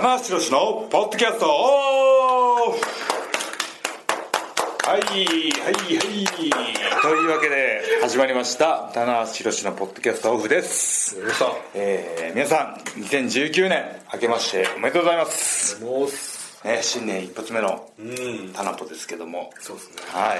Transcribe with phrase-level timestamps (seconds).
[0.00, 1.46] 棚橋宏のポッドキャスト。
[1.50, 2.78] オフ
[4.88, 7.02] はいはいはい。
[7.02, 8.92] というわけで始まりました。
[8.94, 11.16] 棚橋宏のポッドキャストオフです。
[11.74, 15.84] えー、皆さん2019年明けましておめでとうございます、
[16.64, 18.52] ね、新年一発目のうん。
[18.52, 19.50] タナポですけども。
[19.58, 19.94] そうですね。
[20.12, 20.38] はい。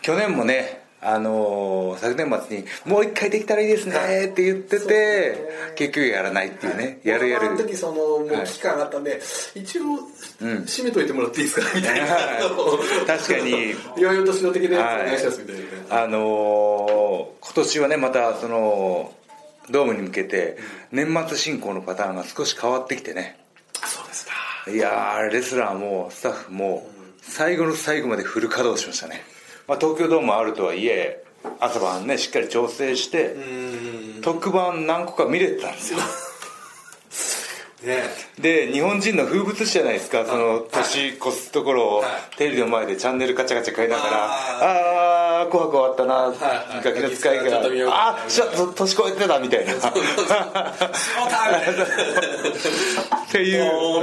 [0.00, 5.36] 去年もねあのー昨年末に「もう一回できたらいいですね」って言ってて、
[5.74, 7.48] 結局やらないっていうね、やるやる。
[7.48, 9.20] あの時そのもう期間があったんで、
[9.54, 9.82] 一応、
[10.40, 12.06] 締めといてもらっていいですかみたいな。
[12.06, 12.20] は
[13.02, 13.74] い確かに。
[13.96, 15.60] 良いお年の的なやつはいお願いしますみたいな。
[15.62, 19.12] ねあのー今年はねまたその
[19.70, 20.56] ドームに向けて
[20.92, 23.36] 年末進行のパターンが少し変わってきてね。
[23.82, 24.32] あそうですか。
[24.70, 26.88] いやーレスラーもスタッフも
[27.20, 29.24] 最後の最後までフル稼働しましたね、
[29.68, 31.22] まあ、東京ドームあるとはいえ
[31.60, 33.36] 朝晩ねしっかり調整して
[34.22, 35.98] 特番何個か見れてたんですよ。
[37.84, 38.04] ね。
[38.38, 42.36] で日本人の風物詩じゃないですかその年越すところをはい。
[42.36, 46.32] テレビの前でチャンネルカチャカチャ変えながらああ紅白終わったな、は
[46.80, 47.58] いガキの使いが
[47.90, 49.72] ああちょっと年越えてたみたいな。
[49.72, 49.94] そう っ
[53.30, 53.62] ていう。
[53.64, 53.98] あ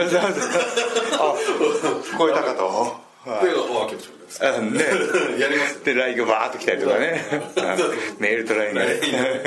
[2.03, 4.48] 聞こえたかと声がお開けましょうです。
[4.48, 4.80] あね。
[5.39, 7.26] やりますで LINE がバーッと来たりとかね。
[8.20, 9.00] メールと LINE がね。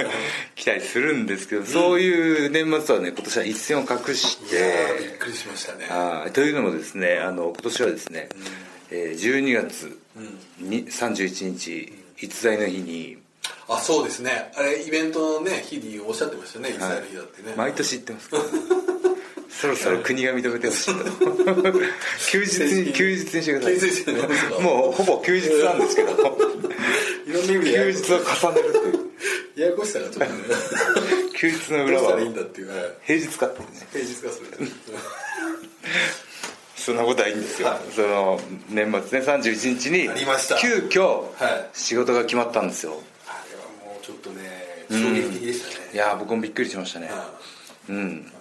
[0.55, 5.87] 来たりするんですけどそういう年末はね今年は一線を画しいやーびてっくりしましたね。
[5.89, 6.33] はい。
[6.33, 8.29] というのもですねあの今年はですね、
[8.91, 9.99] えー12月
[10.59, 13.19] に31日逸材の日に。
[13.69, 14.53] あそうですね。
[14.55, 17.55] あれイベントのね日におっしゃってましたねイスラエル日だってね。
[17.57, 18.29] 毎年言ってます
[19.63, 21.05] そろそろ国が認めてほしいと
[22.33, 24.61] 休日に休日にしてください。
[24.61, 26.17] もうほぼ休日なんですけど。
[27.25, 29.13] 休日を重ねるという。
[29.55, 30.41] ややこしさがちょっとね。
[31.39, 32.71] 休日の裏はしたらいいんだっていう。
[32.71, 32.79] はい。
[33.07, 33.67] 平日かってね。
[33.93, 34.49] 平日化する
[36.75, 37.79] そんなことはいいんですよ、はい。
[37.95, 40.09] その年末ね31日に
[40.61, 41.71] 急遽はい。
[41.73, 43.01] 仕事が決まったんですよ。
[43.29, 44.41] あれはもうちょっとね
[44.91, 45.91] 衝撃的でしたね。
[45.95, 47.07] いやー僕もびっくりしましたね。
[47.07, 47.31] は
[47.89, 48.33] うん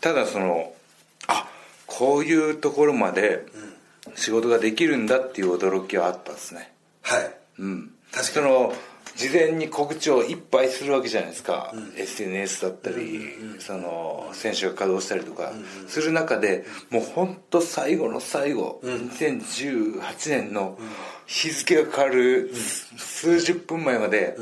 [0.00, 0.72] ただその
[1.26, 1.48] あ
[1.86, 3.46] こういうところまで
[4.14, 6.72] 仕事ができるんだっていう驚きはあったですね。
[7.06, 7.30] いはい。
[7.58, 7.90] うん。
[8.12, 8.46] 確かに。
[8.46, 8.72] その
[9.16, 13.20] 事前に告知をいっぱいするわけじゃないですか、SNS だったり、
[13.58, 15.52] その選手が稼働したりとか
[15.88, 20.78] する中でもう本当最後の最後、2018年の
[21.26, 22.52] 日付が変わる
[22.96, 24.36] 数十分前まで、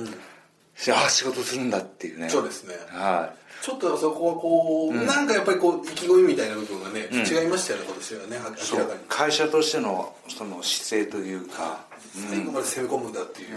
[0.90, 2.28] ああ仕事するんだっていうね。
[2.28, 2.74] そうですね。
[2.88, 9.00] はいちょっとそこはこう、なんかやっぱりこう意気込みみたいな部分がね、違いましたよね今年はねは明らかに。
[9.08, 11.84] 会社としてのその姿勢というか、
[12.30, 13.48] 最後まで攻め込むんだっていう、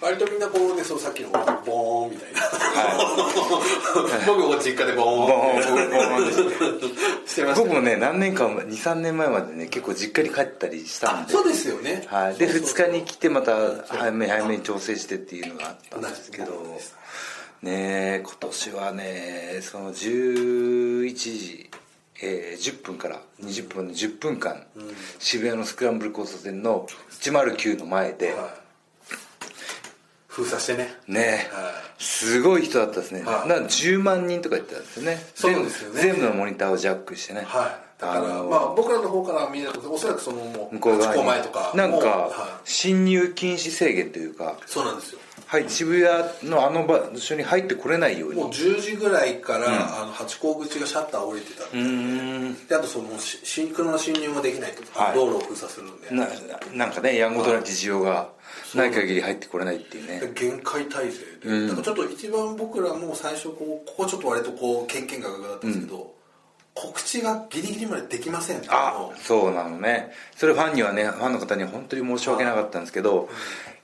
[0.00, 2.42] 割とみんなこうねそのさっきのボーンみたいな、
[4.24, 5.26] 僕も実家でボーン。
[5.26, 6.06] ボーンボー
[6.76, 11.32] ンボーン してました僕もね何年か23年前までね結構実家に帰ったりしたんで。
[11.32, 12.04] そうですよね。
[12.06, 12.86] はい、でそうそうそう。
[12.86, 13.56] 2日に来てまた
[13.88, 16.78] 早め早めに調整してっていうのがあったんですけど
[17.62, 21.70] ねえ今年はねその11時、
[22.22, 24.66] えー10分から20分の10分間、
[25.18, 28.68] 渋谷のスクランブル交差点の109の前で、はい。
[30.26, 30.94] 封鎖してね。
[31.08, 33.48] ねえはすごい人だったですね、はい。
[33.48, 35.18] なんか10万人とか言ってたんですよね。
[35.34, 36.00] そうですよね。
[36.00, 37.42] 全部のモニターをジャックしてね。
[37.46, 38.00] はい。
[38.00, 41.72] だからあのまあ僕らの方から見るとおそらくそのもう向こう側前とか。
[41.74, 48.38] なんか侵入禁止制限というかいそうなんですよはい渋谷のあの場所に入ってこれないように。
[48.38, 51.82] もう10時ぐらいから、あの八甲口がシャッター降りてたんで,、う
[52.50, 52.66] ん。
[52.66, 55.14] であとそのし新車の侵入もできないと、はい。
[55.14, 56.10] 道路を封鎖するんで。
[56.10, 56.28] な
[56.74, 58.28] なんかねやんごとなき事情が
[58.74, 60.20] ない限り入ってこれないっていうね。
[60.20, 66.14] で限界体制で、だからちょっと一番僕らも最初こうここちょっと割とこうけんけんがかかったんですけど、
[66.74, 69.14] 告知がギリギリまでできませんあを。
[69.16, 70.12] そうなのね。
[70.36, 73.28] それファンにはねファンの方には本当に申し訳なかったんですけど、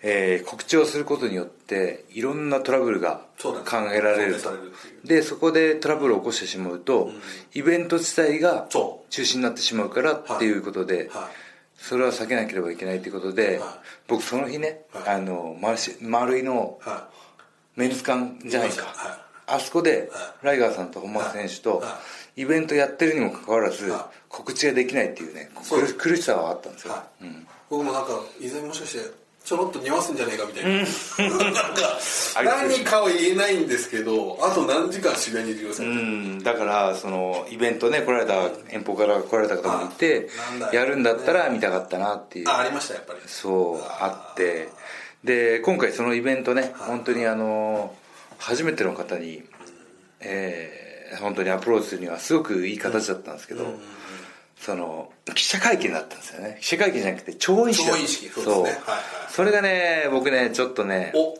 [0.06, 3.54] えー告知をすることによっていろんなトラブルが考
[3.90, 4.50] えられると。
[5.02, 7.10] でそこでトラブルを起こしてしまうと、
[7.54, 11.44] イベント自体がそ中止になってしまうからっていうことで、はい。
[11.76, 13.68] それは避けなければいけないということで、はい。
[14.06, 15.16] 僕その日ね、はい。
[15.16, 17.08] あのマルシ丸井のは
[17.74, 19.18] メンズ館じゃないか、はい。
[19.46, 21.98] あそこで、はライガーさんと本間選手と、は
[22.36, 27.24] イベントやってるにもかかわらず、は告知ができないっていうね苦苦しさはあったんですよ、はい。
[27.24, 27.46] うん。
[27.70, 30.86] 僕もなんか以前もしかしてちょろっと匂わすんじゃねえかみたいな、なん
[31.54, 31.90] か
[32.34, 36.42] 何かは言えないんですけどあと何時間渋谷にいるよううん。
[36.42, 40.30] だからそのイベントね来られた遠方から来られた方もいて
[40.72, 42.48] やるんだったら見たかったなっていう。
[42.48, 43.20] あありましたやっぱり。
[43.26, 44.70] そうあって。
[45.22, 47.94] で今回そのイベントね本当にあの
[48.38, 49.42] 初めての方に、
[50.20, 50.84] えー
[51.20, 53.66] 本当にアプローチするにはすごくいい形だったんですけど、
[54.64, 56.58] その記者会見だったんですよね。
[56.60, 58.82] 記者会見じゃなくて調印式調印式そうですね。
[58.86, 61.36] はいはいそれがね僕ねちょっとねお。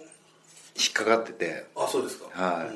[0.76, 1.66] 引っかかってて。
[1.76, 2.26] あそうですか。
[2.32, 2.68] はい、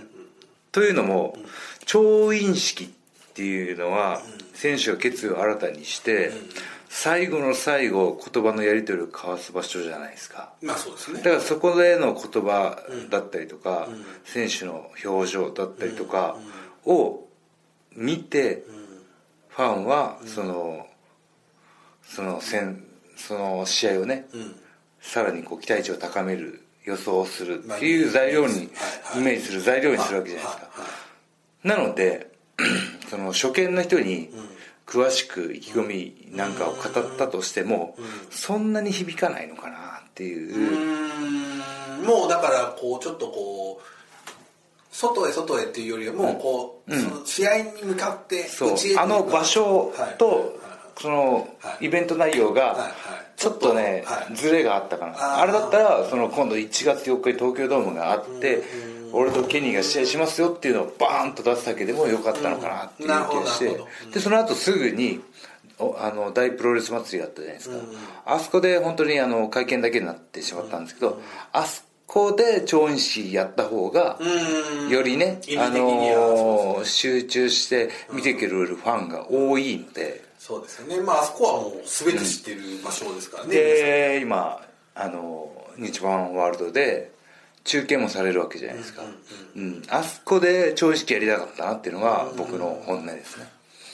[0.72, 1.36] というのも、
[1.84, 2.88] 調印式っ
[3.34, 4.22] ていうのは、
[4.54, 6.32] 選手が決意を新たにして、
[6.88, 10.52] 最後の最後言葉のやり取りを交わす場所じゃないですか。
[10.62, 11.18] まあそうですね。
[11.18, 12.78] だからそこでの言葉
[13.10, 13.88] だったりとか、
[14.24, 16.36] 選手の表情だったりとか
[16.86, 17.26] を
[17.94, 18.64] 見て、
[19.58, 20.86] ファンはその
[22.04, 22.84] その戦
[23.16, 24.26] その試合をね、
[25.00, 28.70] さらにこう期待値を高める予想をするっていう材料に、
[29.16, 30.68] イメージする材料にするわけじゃないですか、
[31.64, 32.30] なので
[33.10, 34.30] その初見の人に
[34.86, 37.96] 詳しく意気込みなんかを語ったとしても、
[38.30, 42.06] そんなに響かないのかなっていう、うーん。
[42.06, 43.97] もうだからこうちょっとこう
[44.98, 48.46] 外へ外へっていうよりはもうこう、その試合に向かって
[48.98, 50.18] あの場所はい。
[50.18, 50.58] と
[51.00, 51.86] そのはい。
[51.86, 52.54] イベント内容はい。
[52.54, 52.92] がはい。
[53.36, 54.34] ちょっとねはい。
[54.34, 55.40] ズレがあったかな。
[55.40, 58.64] あれだったらその今度1月4日に東京ドームがあって
[59.12, 63.80] 俺とケニーが試合しますよっていうのをバーンと出すだけでもよかったのかなっていう気がして。
[64.12, 65.20] でその後すぐに
[65.78, 67.76] おあの大プロレス祭りがあったじゃないですか。
[68.26, 71.22] あそこで本当にあの会見だけになってしまったんですけど
[71.52, 74.88] あそこで調印式やった方がうん。
[74.88, 81.00] よりねあのー集中して見てくれるファンが多いので、そうですよね。
[81.02, 84.60] まああそこはもう全て知ってる場所ですからね、で今
[84.94, 87.12] あのー日版ワールドで
[87.62, 89.02] 中継もされるわけじゃないですか、
[89.54, 93.46] うんあそこで調印式やりたかったなっていうのが僕の本音ですね、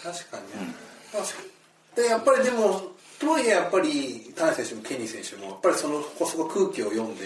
[0.02, 2.82] 確かにでやっぱりでも
[3.18, 7.24] とはいえやっぱり田中選手もケニー選手もやっぱりそのこそこ空気を読んで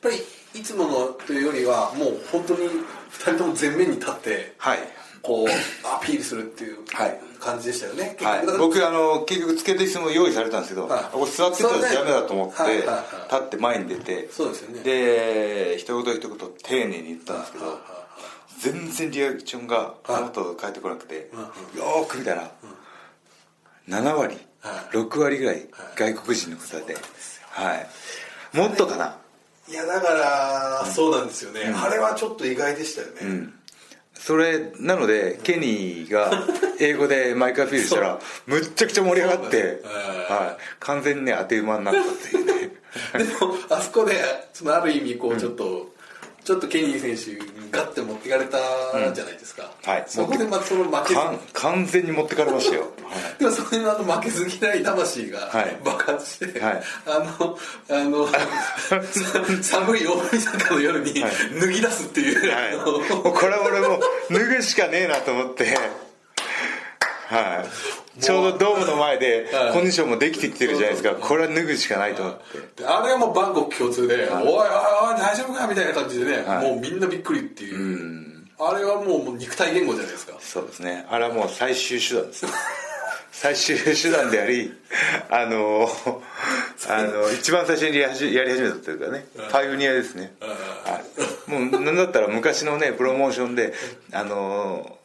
[0.00, 0.16] ぱり
[0.54, 2.80] いつものというよりはもう本当に2
[3.22, 4.78] 人とも前面に立ってはい。
[5.20, 5.48] こう
[5.86, 7.20] アピールするっていうはい。
[7.40, 8.46] 感じでしたよね、はい。
[8.58, 11.04] 僕あの結局つけて椅子も用意されたんですけど、はい。
[11.12, 12.88] ここ座ってたらダメだと思って立
[13.36, 14.82] って前に出てそうですよね。
[14.82, 17.78] で一言一言丁寧に言ったんですけど、
[18.58, 21.30] 全然リアクションがこのと返ってこなくて、
[21.76, 22.50] よーく見たら、
[23.88, 26.96] 7割、はい6割ぐらい外国人の方で、
[27.50, 29.16] はい、もっとかな、
[29.70, 33.48] いやだからそうなんですよね、あれはちょっと意外でしたよね、
[34.14, 36.30] それなのでケニーが
[36.80, 39.80] 英語でマイクアピールしたらむっちゃくちゃ盛り上がって、ね
[40.28, 42.58] はい、完全にね当て馬になったっていうね。
[43.16, 44.16] でもあそこで
[44.52, 45.92] そのある意味こうちょっと、
[46.48, 48.56] ちょっとケニー選手にガッて持っていかれた
[49.12, 50.04] じゃないですか、はい。
[50.06, 51.14] そこでまたその負け
[51.52, 52.88] 完全に持ってかれましたよ、はい。
[53.38, 55.78] でもそれのあの負けず嫌い魂がはい。
[55.84, 56.82] 爆発して、はい。
[57.04, 57.58] あの
[57.90, 58.38] あのさ
[59.60, 61.32] 寒い大晦日の夜にはい。
[61.60, 64.00] 脱ぎ出すっていう、はい、これは俺もう
[64.32, 65.76] 脱ぐしかねえなと思って
[67.28, 68.20] はい。
[68.20, 69.72] ちょうどドームの前ではい。
[69.72, 71.14] コンディションもできてきてるじゃないですか。
[71.14, 72.38] これは脱ぐしかないと思っ
[72.74, 72.82] て。
[72.82, 74.66] であれはもう万国共通で「おいおいおい
[75.18, 76.70] 大丈夫か?」みたいな感じでね、はい。
[76.70, 80.34] もうみんなびっくりっていう、あれはもうもう肉体言語じゃないですか。
[80.40, 81.06] そうですね。
[81.10, 82.46] あれはもう最終手段です。
[82.46, 82.52] ね
[83.30, 84.72] 最終手段であり
[85.30, 85.88] あの
[86.88, 88.08] あの一番最初にや
[88.42, 91.00] り始めたというかねパイオニアですね、は
[91.48, 93.74] い、もうなんだったら昔のねプロモーションで
[94.12, 94.97] あの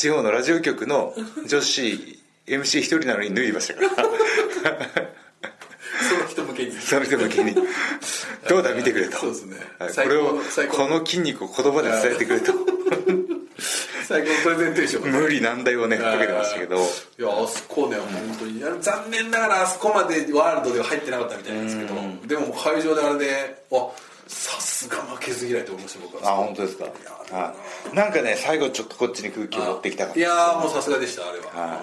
[0.00, 1.12] 地方のラジオ局の
[1.46, 4.08] 女子 MC 一人なのに脱いましたから。
[6.08, 6.72] その人向けに。
[6.72, 7.54] その人向けに。
[8.48, 9.18] どうだ見てくれと。
[9.18, 9.56] そうですね。
[9.78, 9.92] はい。
[9.92, 10.40] これを
[10.70, 12.54] この筋肉を言葉で伝えてくれと。
[14.08, 16.76] 最高のプレゼンテーション無理難題をねかけてましたけど。
[16.76, 17.22] い。
[17.22, 18.80] やあそこね本当に。
[18.80, 21.94] 残念ながらあそこまでワールドでは入ってなかったみたいなんですけど。
[22.26, 23.88] でも会場であれであ
[24.30, 26.32] さすが負けず嫌いと思いました僕は。
[26.32, 26.84] あ本当ですか？
[26.84, 27.54] は
[27.92, 27.96] い。
[27.96, 30.20] なんかね最後ちょっとこっちに空気を持ってきたかった。
[30.20, 31.46] いやーもうさすがでしたあれは。
[31.46, 31.82] は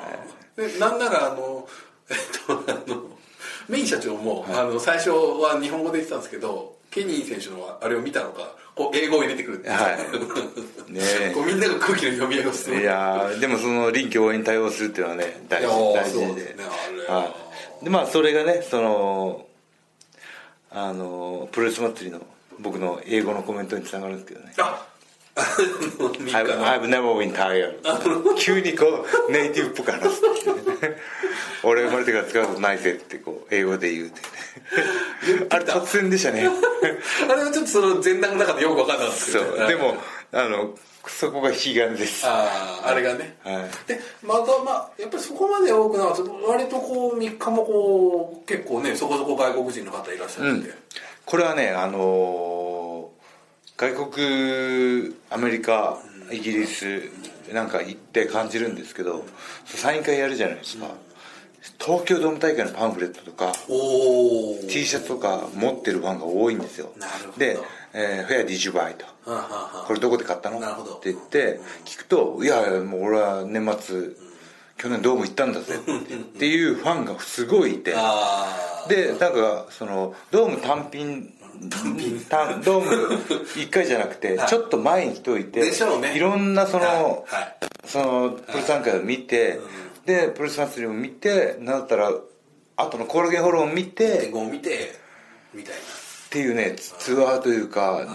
[0.55, 1.67] でなんならあの
[2.09, 3.03] えっとあの
[3.67, 9.97] メイン社長も、あの最初は日本語で言ってたんですけどケニー選手のあれを見たのかこう英語を入れてくるはい。
[10.93, 11.31] ねえ。
[11.35, 16.43] こうみんなが空気の読み上げをしていやーでもその臨機応変に対応するっていうのはね大事大事で。
[16.43, 17.19] ねあれは。
[17.23, 17.35] は
[17.81, 19.45] い、でまあそれがねその
[20.71, 22.21] あのプロレス祭りの
[22.59, 24.53] 僕の英語のコメントにつながるんですけどね。
[24.57, 24.85] あ
[25.35, 25.41] あ
[25.99, 27.79] の3日 I've, の I've never been tired.
[28.39, 30.21] 急にこうネイティブっぽく話す
[31.63, 34.21] 俺生まれてから使うことないぜってこう英語で言うって
[35.49, 36.49] あれ突然でしたね。
[37.29, 39.67] あれはちょっとその前段の中でよく分かんなかったですそけどう。
[39.67, 39.97] でも
[40.31, 40.75] あの
[41.07, 42.25] そこが悲願です。
[42.25, 43.87] あああれがね、はい。
[43.87, 46.23] でまたまあやっぱりそこまで多くなかった。
[46.47, 50.67] 割とこう3日もこう結構ねそこそこ外国人の方いらっしゃって。
[50.67, 50.73] て、
[51.27, 53.17] これはねあのー
[53.79, 55.99] 外国アメリカ
[56.31, 57.11] イギリス
[57.53, 59.23] なんか行って感じるんですけど
[59.65, 60.87] サイン会やるじゃないですか、
[61.79, 63.53] 東京ドーム大会のパンフレットとか
[64.67, 66.91] T シャツとか持ってるファンが多いんですよ。
[66.97, 67.37] なるほど。
[67.37, 67.59] で
[67.93, 69.05] 「えー、フェアディジュバイ」と。
[69.85, 70.59] これどこで買ったの？
[70.59, 70.95] なるほど。
[70.95, 74.09] って言って聞くと「いやもう俺は年末
[74.75, 75.79] 去年ドーム行ったんだぜ」っ
[76.39, 77.93] ていうファンがすごいいて。
[77.95, 77.99] あ
[78.73, 81.33] あでなんかそのドーム単品
[82.29, 83.15] 単ドーム
[83.55, 86.95] 1回じゃなくてちょっと前に来といてでしょうねいろんなその、はい。
[86.95, 87.57] はい。
[87.85, 89.59] そのプロレス大会を見て、
[90.05, 92.11] でプロレス祭りを見てなんだったら
[92.75, 94.99] 後のコールゲンホールを見て天候を見て
[95.53, 95.77] みたいっ
[96.29, 98.05] ていうねツツアーというか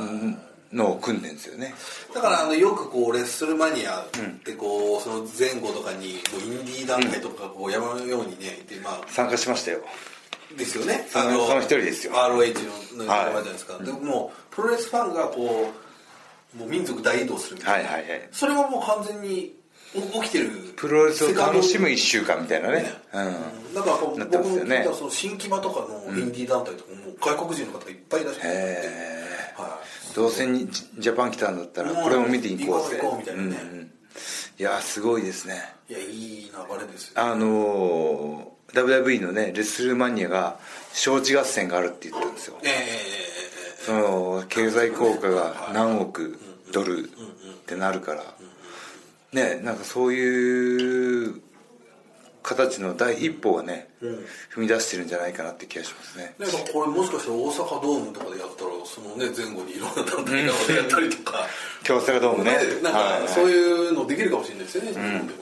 [0.73, 1.75] のを組んでんですよね。
[2.15, 4.05] なだからあのよくこうレッスルマニアっ
[4.45, 9.81] てこうその前後とかにこうインディー団体とかこう山のようにねいてまあ参加しましたよ
[10.57, 11.07] ですよね。
[11.11, 12.13] そのその一人ですよ。
[12.15, 13.35] ROH の仲間じゃはい。
[13.35, 15.73] ないですか、でもうプロレスファンがこ
[16.55, 18.29] うもう民族大移動するみたいな、はいはいはい。
[18.33, 19.55] それはもう完全に
[19.95, 22.93] お起きてるプロレスを楽しむ1週間みたいなね。
[23.13, 23.75] うん。
[23.75, 28.53] だからこうなって僕もたその新木場とかのインディー団体とかも外国人の方がいっぱいいらっしゃる、へ
[29.57, 29.81] は
[30.13, 32.03] えどうせにジジャパン来たんだったらうん。
[32.03, 32.97] これも見ていこうぜ。
[32.99, 33.49] う行こうみたいなね。
[33.49, 33.93] うんうん。
[34.59, 35.75] いやすごいですね。
[35.89, 37.13] い、いやいい流れですよ。
[37.17, 40.59] あのー WWE のねレッスルマニアが
[40.93, 42.59] 招致合戦があるって言ったんですよ。
[42.63, 42.69] え
[43.85, 46.39] その経済効果が何億
[46.73, 47.03] ドルっ
[47.67, 48.23] てなるから。
[49.33, 51.41] ねなんかそういう
[52.43, 56.35] 形の第一歩がね踏み出してるんじゃないかなって気がしますね。
[56.39, 61.47] えなんかこれもしかしたら大阪ドームとかでやったらそのね前後にいろんな団体がやったりとか、
[61.85, 62.53] 京セラドームね。
[62.83, 65.42] なんはいかそういうのできるかもしれないですよね、日本でも。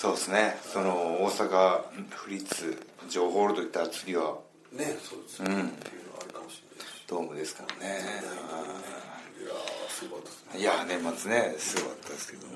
[0.00, 0.56] そうですね。
[0.62, 4.38] その大阪府立城ホールといったら次は
[4.72, 7.04] うんねそうですね、っていうのはあるかもしれないし。
[7.06, 8.00] ドームですからね。
[8.00, 10.60] いやーすごかったですね。
[10.60, 12.46] いや年末ねすごかったですけど。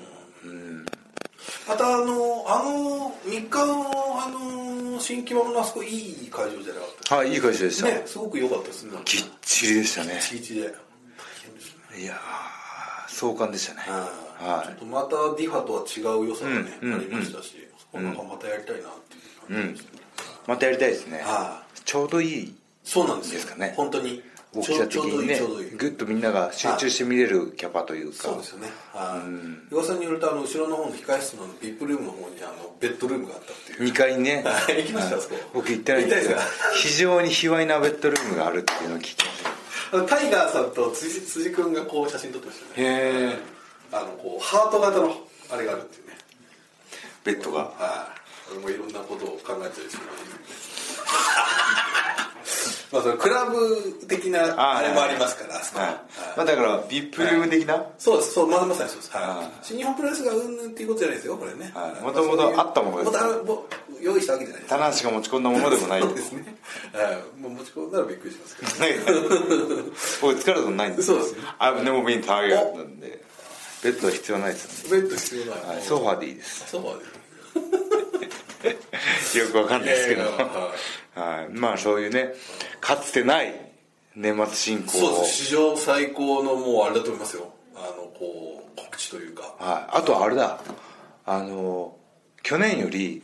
[1.67, 8.97] またあのあの3日のあの新木場のあそこいい会場じゃなかったはいいい会社でした、ねすごく良かったですね。
[9.05, 10.19] ぎっちりでしたね。
[10.19, 10.61] ちぎちで。
[10.61, 10.65] 大
[11.43, 12.01] 変ですね。
[12.01, 13.81] いやー壮観でしたね
[14.37, 18.91] はちょっとまたディファとは違う良さがね、うんうんありましたし、そこなんかまたやりたいなっ
[19.47, 21.19] ていう感じですね、いまたやりたいですね。
[21.19, 23.73] はちょうどいいそうなんですかね。
[23.75, 24.21] 本当に。
[24.57, 25.77] 大きさ的にねちょうどいいちょうどいい。
[25.77, 28.15] ぐっとみんなが集中して見れるキャパというか。
[28.17, 28.67] そうですよね。
[28.93, 29.21] は
[29.69, 29.73] い。
[29.73, 33.89] 噂によるとあの後ろの方の控室の VIP ルームの方にあのベッドルームがあったっていう。
[33.91, 34.43] 2階にね。
[34.45, 35.17] は い行きました
[35.53, 36.71] 僕行ってないんですけど行ったんですか？
[36.77, 42.71] 非常に卑猥なベッドルームがあるっていうのを聞きましたタイガーさんと辻辻君がこう写真撮ってましたね。
[42.77, 43.54] へえ
[43.91, 45.15] あのこうハート型の
[45.51, 46.13] あれがあるっていうね。
[47.23, 47.59] ベッドが？
[47.63, 48.13] は
[48.51, 48.51] い。
[48.51, 49.97] 俺もいろんなことを考えてるし
[52.93, 55.59] まあそれクラブ的なあれもありますからは
[55.91, 55.95] い。
[56.37, 57.83] まあだから VIP ルーム的な？
[57.97, 61.71] そうですそうまさまさにそうです、は、はい新日本プロレスがうんぬんっていうことじゃないですよこれね。
[61.73, 62.03] はい。
[62.03, 63.11] 元々あったものです。
[63.11, 63.69] もともと
[64.01, 64.69] 用意したわけじゃないです。
[64.69, 66.01] 棚橋が持ち込んだものでもない。
[66.01, 66.55] そうですね。
[66.93, 67.41] はい。
[67.41, 69.11] もう持ち込んだらびっくりしますけど。
[70.21, 71.39] 僕疲れたことないんですそうですね。
[71.59, 73.24] I've never been tired なんで
[73.85, 75.01] ベッドは必要ないですよね。
[75.03, 75.81] ベッド必要ない、はい。
[75.83, 76.67] ソファーでいいです。
[76.71, 76.99] ソファー
[79.33, 80.21] でよくわかんないですけど。
[80.21, 81.49] いやいやははい。
[81.49, 82.33] まあそういうね
[82.81, 83.53] かつてない
[84.15, 84.89] 年末進行を。
[84.89, 85.45] そうです。
[85.45, 87.53] 史上最高のもうあれだと思いますよ。
[87.75, 89.43] あのこう告知というか。
[89.59, 90.59] はい、あとあれだ。
[91.27, 91.95] あの
[92.41, 93.21] 去年より、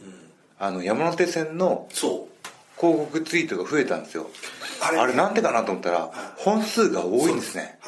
[0.59, 2.31] あの山手線のそう。
[2.79, 4.29] 広告ツイートが増えたんですよ。
[4.81, 7.77] あれあれなんでかなと思ったら本数が多いんですね。
[7.79, 7.80] は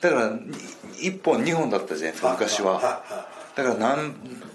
[0.00, 3.02] だから1本2本だったじゃないですか昔は。
[3.54, 4.12] だから何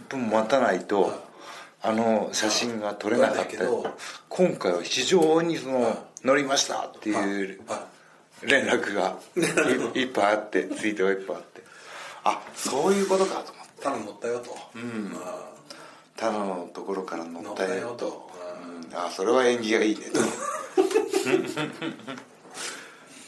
[0.09, 1.13] 分も待たないと
[1.81, 3.65] あの写真が撮れなかった。
[4.29, 7.87] 今回は非常にその乗りましたっていうは
[8.43, 9.17] 連絡が
[9.93, 11.61] いいっぱいあってツイートがいっぱいあって。
[12.23, 13.81] あそういうことかと思って。
[13.81, 14.57] い頼む乗ったよと。
[14.75, 15.15] うん。
[16.17, 17.91] 他のところから乗ったよ。
[17.91, 18.05] と。
[18.07, 18.31] と
[18.91, 18.97] うん。
[18.97, 20.19] あそれは縁起がいいねと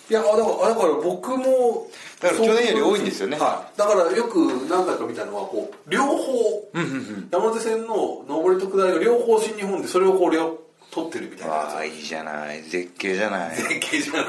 [0.09, 1.87] いやだからだから僕も
[2.21, 3.37] だから去年より多いんですよね。
[3.37, 4.37] はい、だからよく
[4.69, 6.71] 何回か見たのはこう両方、
[7.31, 10.57] 山手線の上りと下りが両方新日本でそれをこう両
[10.91, 12.61] 撮ってるみたいなああいいじゃない。
[12.63, 13.55] 絶景じゃない。
[13.55, 14.25] 絶景じゃない。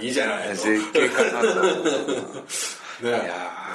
[0.06, 1.70] いいじゃないと絶景かなとね
[3.02, 3.68] いやー。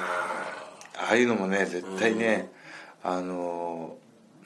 [0.96, 2.50] ああいうのもね絶対ね、
[3.02, 3.96] あの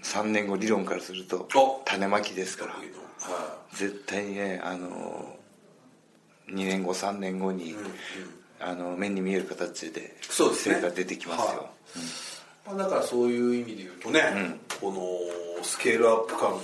[0.03, 2.73] ー、3年後理論からするとお種まきですから。
[2.73, 5.38] は絶対にねあのー、
[6.51, 7.77] 2年後3年後に、
[8.61, 11.59] あの目に見える形で成果出てきますよ、はい。
[12.67, 16.59] まあ、だからそういう意味で言うとね、このスケールアップ感が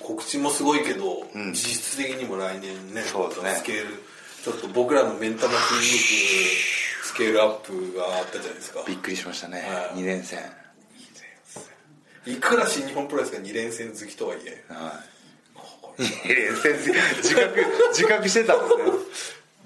[0.00, 3.54] 告知もすごいけど、実質的にも来年ねそうですね。
[3.54, 4.02] スケール
[4.44, 6.04] ちょっと僕らの目ん玉筋肉
[7.04, 8.84] スケールアップがあったじゃないですか。
[8.86, 10.00] びっくりしましたね、はい。
[10.00, 10.40] 2連戦。
[12.26, 14.64] いくら新日本プロレスが2連戦好きとはいえ。
[14.68, 15.15] はい
[15.98, 18.84] 2連戦自覚自覚してたんですね。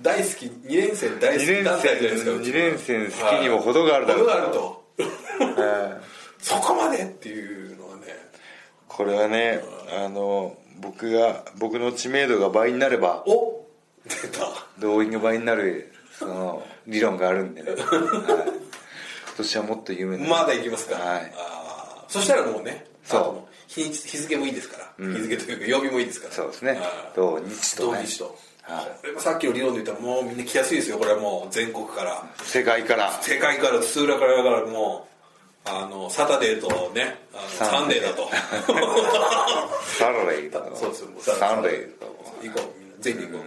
[0.03, 4.25] 大好き2連戦大好2連き団体じゃないですか戦うち2連戦好きにも程があるだろう。
[4.25, 4.85] 程があると。
[5.61, 6.11] はい
[6.43, 8.03] そこまでっていうのはね。
[8.89, 9.61] これはね
[10.05, 13.67] あの僕が僕の知名度が倍になればお
[14.09, 14.47] 出た。
[14.79, 17.89] 動員が倍になるその理論があるんでね、はい、今
[19.37, 20.29] 年はもっと有名な。
[20.29, 20.97] まだいきますか。
[20.97, 21.33] はい。
[22.09, 26.35] そしたらもうねそう日日付もいいですから、日付というか曜日もいいですから。
[26.35, 26.73] そうですね。
[26.73, 26.81] はい。
[27.15, 27.99] 土日とね。
[28.00, 28.39] 土日と、
[29.19, 30.99] さっきの理論で言ったらもうみんな来やすいですよ。
[30.99, 32.25] これはもう全国から。
[32.43, 33.12] 世界から。
[33.23, 38.03] 世界から津々浦々からだからもうあのサタデーとねあのサンデー。
[38.03, 38.29] だと。
[39.99, 40.61] サタデーと。
[40.61, 41.93] か そうですサンデー。
[41.99, 42.07] と。
[42.07, 42.12] か
[42.43, 42.95] 行こうみんな。
[43.00, 43.45] 全員で行こ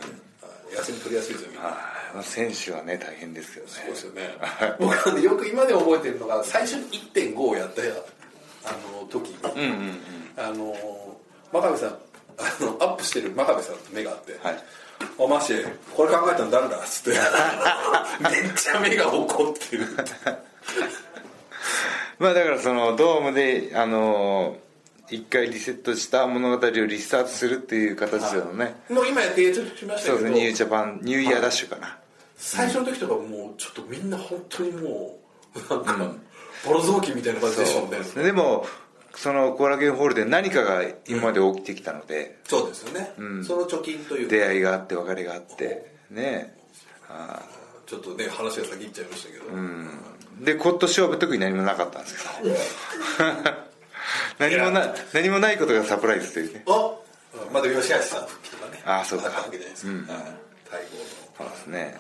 [0.72, 1.68] う、休み取りやすいですよみんな。
[1.68, 2.24] はい。
[2.24, 3.72] 選手はね大変ですよね。
[3.72, 4.38] そうですよね。
[4.80, 7.82] 僕なんでよく今でも覚えてるのが最初に1.5をやった
[8.66, 10.00] あの時に、うんうんうん。
[10.38, 10.76] あの
[11.52, 11.96] 真壁さんあ
[12.62, 14.58] のアップしてる真壁さんと目があってはい
[15.18, 15.54] 「おマシ
[15.96, 17.20] これ考えたの誰だ?」っつって。
[18.24, 19.86] めっちゃ目が怒ってる。
[22.20, 24.58] まあだからそのドームであの
[25.10, 30.42] 一回リセットした物語をリスタートするっていう形でのね、もう今やってちょっとしましたけどそうですね。
[30.42, 31.98] ニュージャパンニューイヤーダッシュかな、
[32.38, 35.20] 最初の時とかもうちょっとみんな本当にも
[35.56, 36.16] うなんか、
[36.66, 38.66] ボロ雑巾みたいな感じでしたもんねでも
[39.16, 44.36] その後楽園ホールで何かが今まで起きてきたので、そうですよね、その貯金というか。
[44.36, 46.56] 出会いがあって別れがあってね。
[47.08, 47.40] あ
[47.86, 52.56] ちょっとね話が先行っちゃいましたけど、ーで今年は特に何もなかったんですけど
[54.40, 56.64] 何もな何もないことがサプライズというね。
[56.68, 56.96] あ
[57.52, 58.82] まだ吉橋さん復帰とかね。
[58.84, 59.30] あそうか。
[59.30, 60.22] ったわけじゃないですか、はい。
[60.72, 60.86] 待
[61.38, 61.98] そうですね。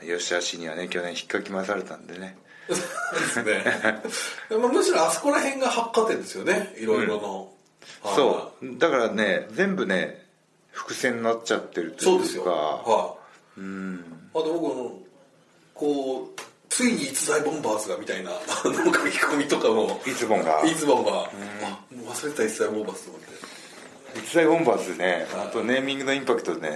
[0.00, 3.64] 吉橋にはね去年引っかき回されたんでねですね。
[4.50, 6.74] まあむしろあそこら辺が発火点ですよね。
[6.78, 7.48] いろいろの、
[8.02, 8.78] はいそう。
[8.78, 10.26] だからね全部ね
[10.70, 12.04] 伏線になっちゃってるというか。
[12.04, 12.44] そうですよ。
[12.44, 13.16] は
[13.58, 14.04] い、うん。
[14.34, 14.92] あと僕の
[15.74, 18.30] こうついに逸材ボンバーズがみたいな
[18.62, 20.00] 書き込みとかも。
[20.06, 20.62] いつもが。
[20.64, 21.14] いつもが、あ
[21.94, 24.20] もう忘れてた逸材ボンバーズと思って。
[24.20, 26.74] 逸材ボンバーズねあとネーミングのインパクトね。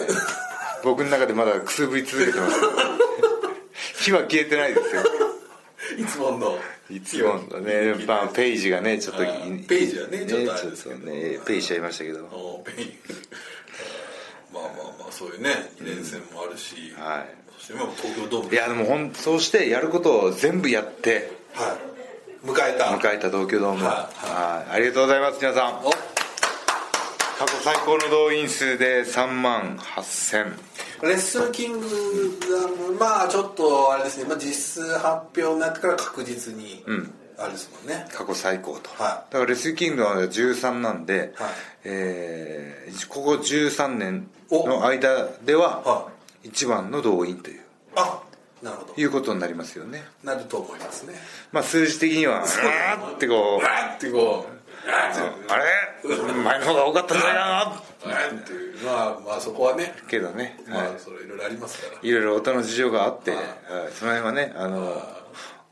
[0.84, 2.62] 僕の中でまだくすぶり続けてます。
[2.62, 2.70] よ
[4.00, 5.02] 火は消えてないですよ
[5.98, 6.58] いつもの。
[6.90, 10.96] いつものね、まあ、ページがねちょっとページはねちょっとあれですけど。
[10.96, 12.24] ちょっとねページしちゃいましたけど。
[12.26, 12.98] おペイン
[14.52, 17.34] まあまあまあそういうね2連戦もあるし、はい。
[17.58, 21.32] そして東京ドームいやでもほんそうしてやることを全部やって。
[21.54, 21.76] は
[22.44, 22.46] い。
[22.46, 22.86] 迎えた。
[22.86, 23.84] 迎えた東京ドーム。
[23.84, 24.74] ははい。
[24.74, 25.84] ありがとうございます皆さん。
[25.84, 25.90] お。
[25.90, 30.58] 過去最高の動員数で3万8000
[31.02, 31.88] レッスルキング
[32.98, 36.84] がまあちょっとあれですね、まあ、実数発表になってから確実に
[37.38, 41.50] あれですもんね、過去最高と、はだからレスキングは13なんで、はい。
[41.84, 46.08] えーここ13年の間ではは
[46.42, 47.60] 一番の動員という。
[47.96, 48.22] あ
[48.62, 48.94] なるほど。
[48.94, 50.04] いうことになりますよね。
[50.22, 51.14] なると思いますね。
[51.52, 55.64] まあ数字的にはうわーってこうわーってこうあれ？
[56.44, 58.40] 前の方が多かったんじゃないかな？
[58.40, 58.82] ってい。
[58.82, 59.94] うまあまあそこはね。
[60.08, 61.98] けどね、まはあそれいろいろありますから。
[62.02, 63.40] い、いろいろ音の事情があって、はい。
[63.92, 65.02] その辺はねあの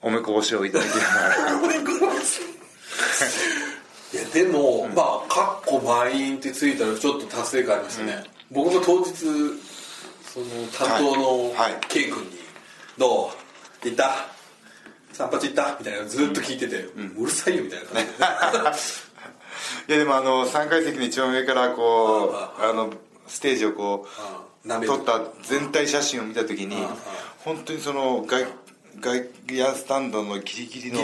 [0.03, 1.37] おめこぼしをいただきながら。
[4.11, 11.73] いやでも、まあ「かっこ満員」ってついたらちょっと達成感ありましたね、僕も当日その担当のはい。
[11.73, 11.81] はい。
[11.89, 12.39] K 君に
[12.97, 13.31] 「どう？
[13.85, 14.27] 行った？
[15.19, 18.79] 散髪行った?」みたいなのずっと聞いてて、うるさいよみたいな感じ
[19.89, 22.27] で いやでもあの3階席の一番上からこ
[22.59, 22.91] うあの
[23.27, 24.07] ステージをこ
[24.65, 26.77] う撮った全体写真を見た時に
[27.45, 28.47] 本当にその外
[29.01, 31.01] 外野スタンドのギリギリの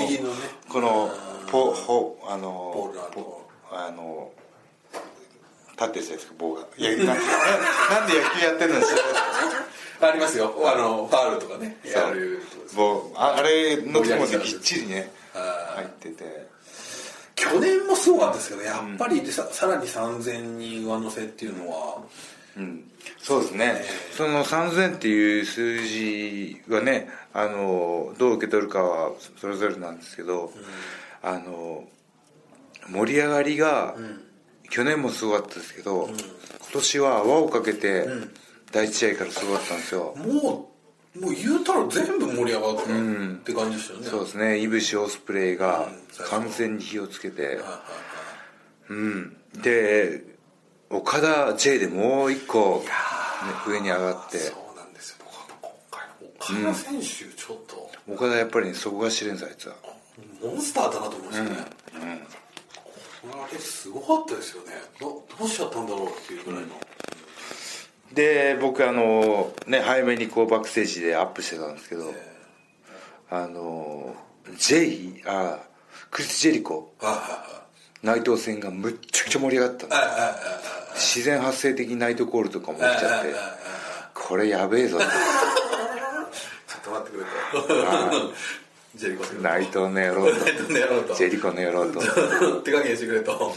[0.69, 1.11] この
[1.51, 4.31] ポホあポのあの
[5.73, 6.63] 立ってるじゃないですか棒が。
[6.77, 7.17] いやな なん
[8.07, 8.87] で野球やってるのに
[10.01, 10.55] ありますよ。
[10.65, 12.77] あのファールとかねやるとこです。
[12.77, 16.55] 棒ああれのとこまでぎっちりね入ってて。
[17.37, 21.99] 去年もすごかったですけどやっぱりさ,、さらに3000人上乗せっていうのは
[22.57, 22.91] うん。
[23.19, 23.83] そうですね、
[24.17, 30.53] その3000っていう数字はねあのどう受け取るかはそれぞれなんですけど、
[31.23, 31.85] あの
[32.91, 33.97] 盛り上がりが、
[34.71, 36.17] 去年もすごかったですけど、今
[36.73, 38.07] 年は泡をかけて、
[38.75, 40.71] 第一試合からすごかったんですよ、も
[41.17, 42.87] うもう言うたら全部盛り上がったっ
[43.45, 44.59] て感じでしたよね、そうですね。
[44.59, 46.27] いぶしオスプレイがうん。
[46.27, 47.61] 完全に火をつけて、
[48.89, 49.37] うん。
[49.63, 50.25] で
[50.91, 52.91] 岡田 J でもう一個、ね、
[53.69, 54.39] 上に上がって。
[54.39, 55.19] そうなんですよ。
[55.25, 59.77] 僕は今回の岡田選手ちょっと、岡田やっぱり、ね、そこが知れんぞあいつは。
[60.43, 61.51] モンスターだなと思いましたね、
[63.33, 64.73] あれすごかったですよね。
[65.01, 66.69] どどうしちゃったんだろうっていうぐらいの、
[68.15, 72.13] で僕あのね早めにこうバックステージでアップしてたんですけど、
[73.31, 74.15] あの
[74.59, 75.59] ジェイあ
[76.11, 76.95] クリス・ジェリコ。
[77.01, 77.65] は
[78.05, 79.87] 内藤戦がむっちゃくちゃ盛り上がった
[80.95, 83.35] 自然発生的ナイトコールとかも起きちゃって
[84.13, 85.11] これやべえぞちょっ
[86.85, 87.25] と待ってくれ
[87.63, 88.35] と。
[88.95, 91.15] ジェリコ内藤の野郎ナイトの野郎とと。
[91.15, 92.01] ジェリコの野郎と。
[92.63, 93.57] 手加減してくれと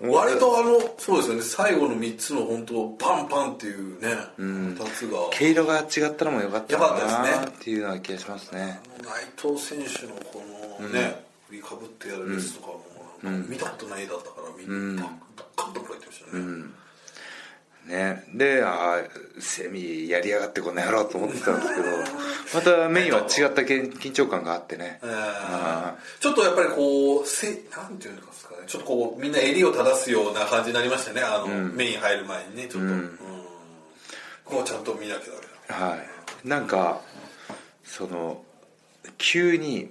[0.00, 1.42] 割とあのそうですよね。
[1.42, 5.18] 最後の3つの本当パンパンっていうね、2つが。
[5.30, 7.44] 毛色が違ったのも良かったかったかですね。
[7.44, 8.80] なっていうような気がしますね。
[9.02, 9.08] 内
[9.40, 10.42] 藤選手のこ
[10.80, 12.84] のね、振りかぶってやるレースとかも
[13.22, 14.96] なんか見たことない絵だったからみん。
[14.96, 15.12] なバッ
[15.56, 16.42] カッとこられてましたね、
[17.86, 18.24] ね。
[18.34, 21.88] でああセミやりやがってこの野郎と思ってたんですけど
[22.54, 25.00] またメインは違った緊緊張感があってね。
[25.02, 28.62] えーちょっとやっぱりこうせなんていうんですかね。
[28.66, 31.20] ちょっとこうみんな襟を正すような感じになりましたね。
[31.22, 33.18] あの、メイン入る前にねちょっと、うん。
[34.44, 35.32] ここはちゃんと見なきゃ
[35.68, 35.86] ダメだ。
[35.86, 36.48] はい。
[36.48, 37.00] なんか
[37.84, 38.42] その
[39.18, 39.90] 急に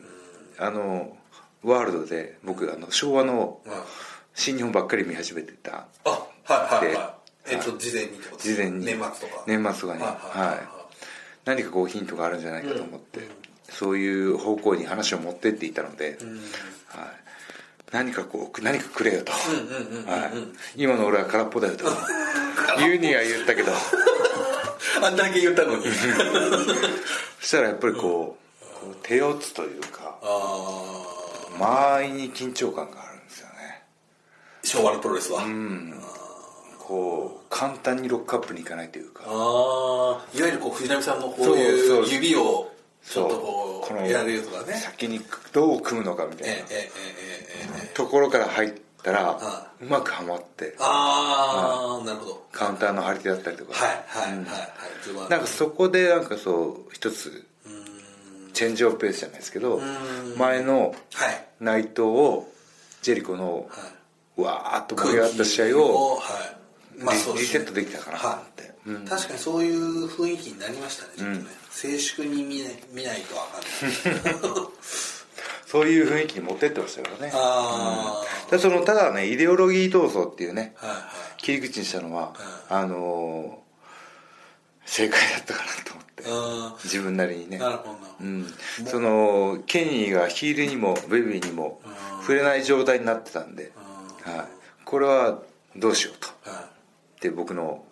[0.58, 1.16] あの
[1.64, 3.78] ワールドで僕あの昭和のはい
[4.38, 5.86] 新日本ばっかり見始めてた。
[6.04, 7.15] あはいはいではい
[7.48, 8.86] えっと事前にってこと事前に。
[8.86, 9.44] 年末とか。
[9.48, 10.76] 年末とかにはい
[11.46, 13.20] 何かこうヒントがあるんじゃないかと思って、
[13.70, 16.18] そういう方向に話を持ってっていたので、
[16.88, 17.08] はい、
[17.92, 20.32] 何かこう何かくれよと、は
[20.76, 21.86] い、今の俺は空っぽだよと。
[22.80, 23.72] 言うには言ったけど。
[25.04, 25.86] あんだけ言ったのに。
[27.40, 31.06] そしたらやっぱりこう,、こう手四つというかあ
[31.60, 33.84] 間合いに緊張感があるんですよね。
[34.64, 35.44] ー昭和のプロレスは、
[36.88, 39.24] こう簡単にロックアップにいかないというか。
[39.26, 42.72] ああいわゆるこう藤波さんのこういう指を
[43.04, 44.74] ちょっとこうやるとかね。
[44.74, 45.20] 先に
[45.52, 46.56] どう組むのかみたいな。
[47.94, 49.40] ところから入ったら
[49.82, 50.76] うまくはまって。
[50.80, 52.46] ああなるほど。
[52.52, 53.74] カウンターの張り手だったりとか。
[53.74, 55.30] はいはいはいはい。
[55.30, 57.46] なんかそこでなんかそう一つ
[58.54, 59.82] チェンジオブペースじゃないですけど
[60.38, 60.96] 前の
[61.60, 62.48] 内藤を
[63.02, 63.68] ジェリコの
[64.38, 66.20] わーっと盛り上がった試合を
[67.04, 69.06] はいリそうリセットできたかなと思ってうん。
[69.06, 74.36] 確かにそういう雰囲気になりましたねちょっとね、静粛に見ない見ないとわかんない。
[75.68, 77.32] そういう雰囲気に持ってってましたからね。
[77.34, 81.42] あただそのただねイデオロギー闘争っていうねあはいはい。
[81.42, 82.34] 切り口にしたのは
[82.70, 83.66] あのー
[84.88, 86.24] 正解だったかなと思って。
[86.28, 87.58] あ自分なりにね。
[87.58, 87.98] なるほど。
[88.22, 88.54] うん、
[88.86, 91.82] そのケニーがヒールにもベビーにも
[92.22, 93.74] 触れない状態になってたんで、
[94.24, 94.46] はい、
[94.86, 95.40] これは
[95.76, 96.50] どうしようと。
[96.50, 96.70] は
[97.22, 97.84] で僕の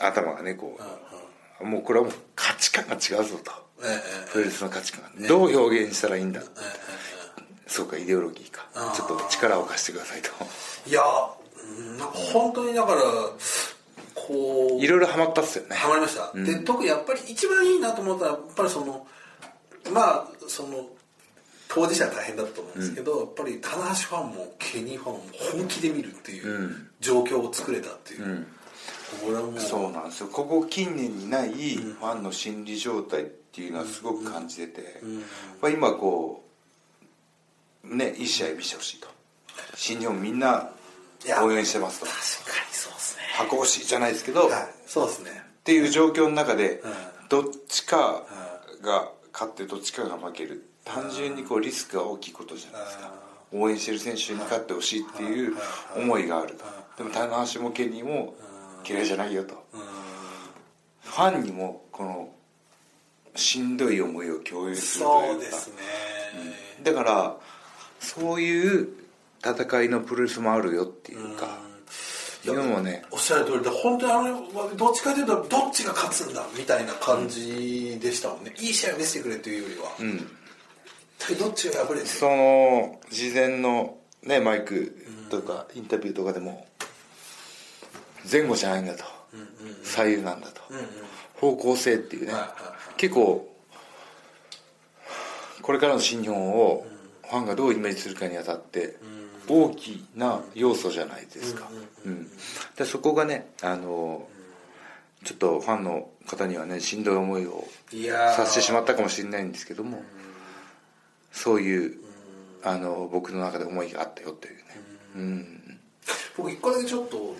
[0.00, 0.78] 頭がねこ
[1.60, 3.64] うもうこれはもう価値観が違うぞと。
[4.32, 6.42] プロレスの価値観がどう表現したらいいんだ。
[7.66, 8.66] そうかイデオロギーか。
[8.94, 10.30] ちょっと力を貸してくださいと。
[10.86, 11.02] えいや
[11.78, 13.00] うんなんか本当にだから
[14.14, 15.76] こういろいろハマったっすよね。
[15.76, 19.06] ハマりました、で特にやっぱり一番いいなと思ったらやっぱりその
[19.92, 20.88] まあその
[21.68, 25.22] 当事者は大変だったと思うんですけど、やっぱり棚橋ファンもケニーファンも
[25.52, 28.46] 本気で見るっていう状況を作れたっていう、
[29.58, 30.28] そうなんですよ。
[30.28, 35.00] ここ近年にないファンの心理状態っていうのはすごく感じてて、
[35.60, 36.44] まあ今こ
[37.84, 39.08] うねいい試合見せてほしいと。
[39.74, 40.70] 新日本みんな
[41.42, 42.06] 応援してますと。
[42.06, 42.20] 確か
[42.68, 43.22] にそうですね。
[43.34, 45.42] 箱推しじゃないですけど、っはいそうですね。
[45.64, 46.92] ていう状況の中でうん。
[47.30, 48.22] どっちか
[48.82, 53.12] が勝ってどっちかが負ける単純にこうリスクが大きいことじゃないですか。
[53.52, 55.54] 応援してる選手に勝ってほしいっていう
[55.96, 56.64] 思いがあると。
[56.98, 58.34] でも棚橋もケニーも
[58.86, 59.64] 嫌いじゃないよと。
[61.02, 62.28] ファンにもこの
[63.36, 65.26] しんどい思いを共有するというか。
[65.32, 65.74] そうですね、
[66.82, 67.36] だから
[68.00, 68.88] そういう
[69.42, 71.58] 戦いのプロレスもあるよっていうか。
[72.44, 73.02] いうのもね。
[73.10, 80.43] おっしゃる通りで本当にあれはどっちかというとどっちが勝つんだみたいな感じでしたもんね、いい試合を見せてくれというよりは、一
[81.26, 86.66] 体どっちが敗れてその事前のねマイクとかインタビューとかでも
[88.30, 89.04] 前後じゃないんだと。
[89.82, 90.60] 左右なんだと。
[91.34, 92.32] 方向性っていうね。
[92.96, 93.52] 結構
[95.62, 96.86] これからの新日本を
[97.28, 98.96] ファンがどうイメージするかにあたって
[99.48, 101.68] 大きな要素じゃないですか、
[102.04, 102.28] うん、
[102.76, 104.28] でそこがねあの
[105.24, 107.64] ちょっとファンの方にはねしんどい思いを
[108.36, 110.02] させてしまったかもしれないんですけども
[111.34, 111.98] そういう
[112.62, 114.62] あの僕の中で思いがあったよというね。
[115.16, 115.80] うん。
[116.36, 117.34] 僕一個だけちょっと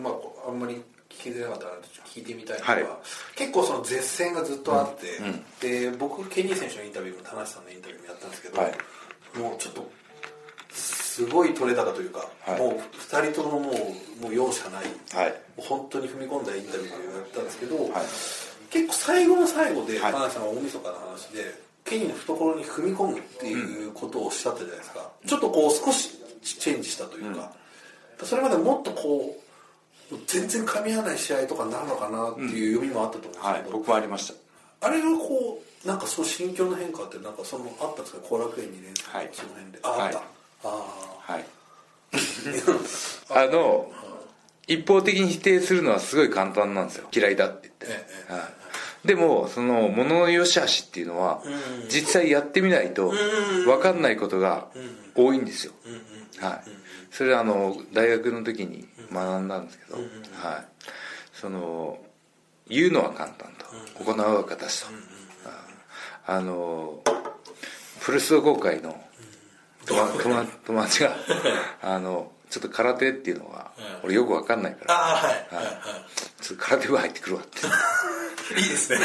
[0.00, 0.76] まああんまり
[1.10, 1.72] 聞きづらかったら
[2.06, 2.84] 聞いてみたいのが、はい。
[3.36, 5.20] 結構その絶戦がずっとあって、
[5.60, 9.38] で僕ケニー選手のインタビューも田中さんのインタビューもやったんですけど、はい。
[9.38, 9.90] もうちょっと
[10.72, 12.60] すごい取れ高というか、はい。
[12.60, 13.70] もう2人ともも
[14.20, 15.34] うもう容赦ない、はい。
[15.56, 17.90] 本当に踏み込んだインタビューをやったんですけど、はい。
[18.70, 20.12] 結構最後の最後ではい。
[20.12, 26.10] 田中さんは大晦日の話でケニーの懐に踏み込むっていうことをおっしゃったじゃないですか、ちょっとこう少し
[26.42, 27.52] チェンジしたというか、
[28.22, 29.36] それまでもっとこ
[30.10, 34.34] う全然噛み合わない試合とかになるのかなっていう読みもあったと思うんですけど、はい僕もありました。
[34.86, 39.30] あれがこうなんかその心境の変化ってなんかそのあったんですか後楽園2年生はい。
[39.32, 39.78] その辺で。
[39.82, 40.68] あ、はいあった。
[40.68, 40.70] あ
[41.32, 41.44] はい。
[43.30, 43.90] あ の
[44.66, 47.08] 一方的に否定するのはすごい簡単なんですよ。
[47.12, 48.32] 嫌いだって言って、ええ。
[48.32, 48.42] はい、
[49.04, 51.42] でもその物の良し悪しっていうのは
[51.88, 53.12] 実際やってみないと
[53.64, 54.68] 分かんないことが
[55.14, 55.72] 多いんですよ、
[56.40, 56.62] はい、
[57.10, 60.04] それはあの大学の時に学んだんですけど、はい、
[61.32, 61.98] その
[62.68, 63.64] 言うのは簡単と。
[64.02, 64.86] 行うは形と、
[66.26, 67.00] あの
[68.00, 68.98] プロレス同好会の
[69.86, 71.16] 友達が
[71.82, 73.72] あのちょっと空手っていうのは
[74.04, 74.94] 俺よく分かんないから。
[74.94, 75.32] あはい。
[75.56, 75.64] はい。
[75.64, 75.74] はい。
[76.40, 77.58] ちょっと空手部入ってくるわって。
[78.60, 78.98] いいですね。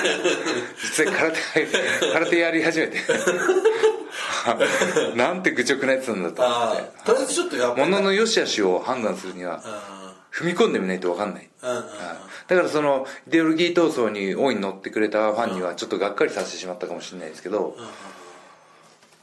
[0.84, 1.78] 実際空手入って
[2.14, 3.00] 空手やり始めて。
[5.18, 6.82] なんて愚直なやつなんだと思あって。
[7.00, 9.64] あとりあえずちょっとやっぱ物の良し悪しを判断するには
[10.32, 11.50] 踏み込んでみないと分かんない。
[11.64, 11.86] うんうんはい。
[12.50, 17.76] だからそのイデオロギー闘争に大いに乗ってくれたファンにはちょっとがっかりさせてしまったかもしれないですけど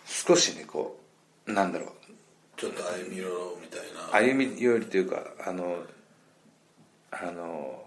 [0.05, 0.99] 少しねこ
[1.47, 1.91] うなんだろう
[2.57, 4.31] ちょっと歩み寄ろうみたいな。
[4.33, 5.77] 歩み寄りというかあの
[7.11, 7.83] あの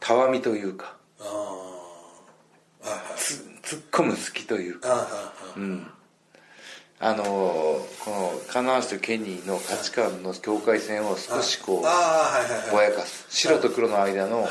[0.00, 0.96] たわみというか。
[1.20, 3.18] ああはいはい。
[3.18, 4.88] つ突っ込む好きというか。
[4.88, 5.02] ああは
[5.56, 5.80] いはい
[7.02, 11.92] あのこの金橋とケニーの価値観の境界線を少しこうああ
[12.40, 12.70] はいはいはい。
[12.72, 13.24] ぼやかす。
[13.30, 14.46] 白と黒の間の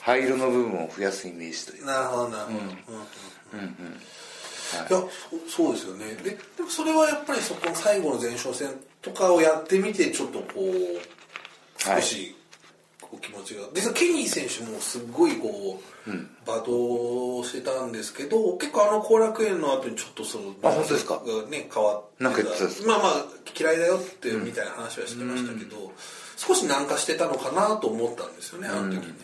[0.00, 2.98] 灰色の部分を増やすイメージといういなるほどなるほど。
[3.54, 4.00] うんうん
[4.74, 4.76] い。
[4.80, 5.10] やそ
[5.48, 6.14] そうですよね。
[6.22, 8.68] ででもそれはやっぱりそこの最後の前哨戦
[9.02, 12.02] とかをやってみてちょっとこうはい。
[12.02, 12.34] 少し
[13.00, 13.62] こう気持ちが。
[13.74, 16.10] 実はケニー選手もすごいこう、
[16.44, 21.14] 罵倒してたんですけど結構あの後楽園の後にちょっとそのあ本当ですか？
[21.14, 23.24] がね変わってまあまあ
[23.58, 25.92] 嫌いだよってみたいな話はしてましたけど、
[26.36, 29.14] 少し軟化してたのかなと思ったんですよねあの時ね、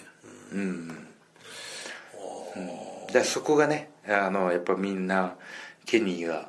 [3.12, 5.34] でそこがねあのやっぱみんな
[5.86, 6.48] ケニーが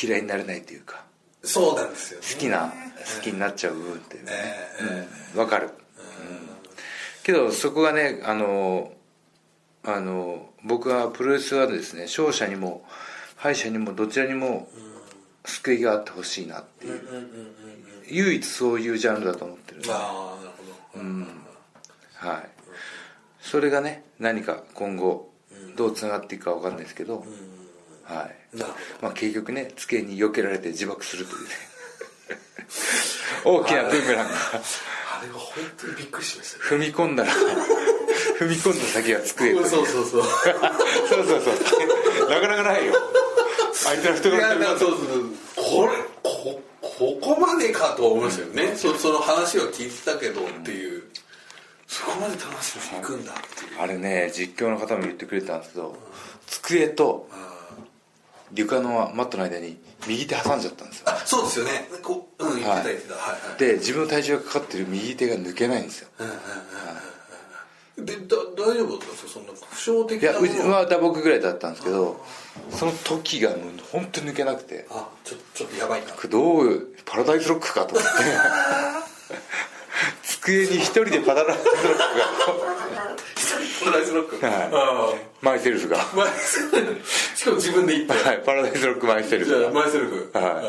[0.00, 1.04] 嫌いになれないというか
[1.42, 2.26] そうなんですよね。
[2.34, 2.72] 好きな
[3.16, 4.30] 好きになっちゃう部分っていうね。
[4.82, 5.38] ええ。
[5.38, 5.72] わかる、うん。
[7.22, 8.92] けどそこがねあの
[9.84, 12.84] あの僕はプロレスはですね勝者にも
[13.36, 14.68] 敗者にもどちらにも
[15.44, 17.00] 救いがあってほしいなっていう,、
[18.08, 20.50] 唯一そういうジャンルだと思ってるああなる
[20.92, 22.48] ほど、はい。
[23.40, 25.29] それがね何か今後
[25.76, 27.24] どうつながっていくかわかんないですけど、
[28.04, 28.56] はい。
[29.00, 31.50] まあ、結局ね机に避けられて自爆するというね。
[33.44, 34.34] 大きなブーメランが。
[34.34, 37.32] あれは本当にびっくりしました踏み込んだら
[38.38, 40.30] 踏み込んだ先は机とそうそうそうそう。
[41.08, 42.94] そうそうなかなかないよ。
[43.72, 45.24] 相手の人いやがだそうそうそう。
[45.56, 46.62] これこ
[47.00, 51.04] ここまでかと思いましたよね、そその話は聞いてたけどっていう、
[52.00, 53.80] そこまで楽しみに行くんだっていう。
[53.80, 55.96] あれね実況の方も言ってくれてたんですけど
[56.46, 57.28] 机と
[58.54, 61.04] 床のマットの間に右手挟んじゃったんですよ。
[61.08, 61.88] あそうですよね。
[62.02, 63.14] こううん言ってた言ってた。
[63.14, 63.58] はいはい。
[63.58, 66.08] で自分の体重がかかってる右手が抜けないんですよ。
[67.98, 69.28] でだ大丈夫だったんですか？
[69.30, 72.24] そんな負傷的いやうちは打撲ぐらいだったんですけど
[72.70, 73.58] その時がもう
[73.92, 74.86] 本当に抜けなくて。
[74.90, 76.08] あちょちょっとやばいな。
[76.28, 78.08] どうパラダイスロックかと思って
[80.30, 81.70] 机に一人でパラダイスロ
[83.60, 84.38] ップライスロック。
[84.38, 85.98] クが、 はい、あマイセルフが、
[87.34, 90.62] しかも自分で言ったい、パラダイスロックマイセルフがマイセルフは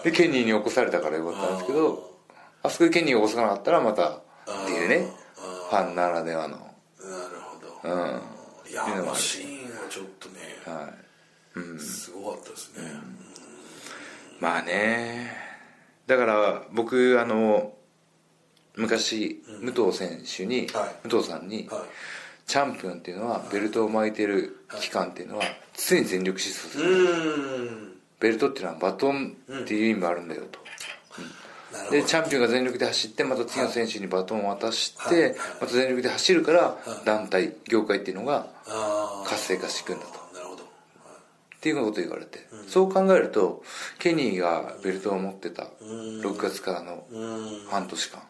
[0.00, 2.10] い、でケニーに起こされたからよかったんですけど
[2.62, 4.20] あそこでケニーが起こさなかったらまたっ
[4.66, 5.12] ていうね。
[5.68, 6.56] ファンならではの。
[6.56, 6.72] なる
[7.40, 7.94] ほど。
[7.94, 8.22] うん。
[8.70, 11.80] いやあっていうのシーンはちょっとねはい。
[11.80, 12.90] すごかったですね。
[14.38, 15.34] まあね。
[16.06, 17.72] だから僕あの
[18.76, 21.08] 昔武藤選手に、はい。
[21.08, 21.82] 武藤さんに、はい。
[22.46, 30.58] チャンピオンっていうのはベルトを巻いてる期間っていうのは常に全力疾走すうる、ベルトっていうのはバトンっていう意味もあるんだよと、
[31.72, 31.92] なるほど。
[31.92, 40.21] でチャンピオンが全力で走ってまた次の選手にバトンを渡して、また全力で走るから団体業界っていうのがあ活性化していくんだと
[41.62, 43.62] っていうことを言われて、そう考えると
[44.00, 47.06] ケニーがベルトを持ってた6月からの
[47.70, 48.20] 半年間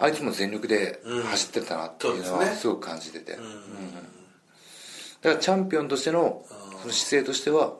[0.00, 3.40] あいつも全力で走ってたなっていうのはすごく感じてて、うん。
[5.20, 6.42] だからチャンピオンとしての
[6.80, 7.74] その姿勢としては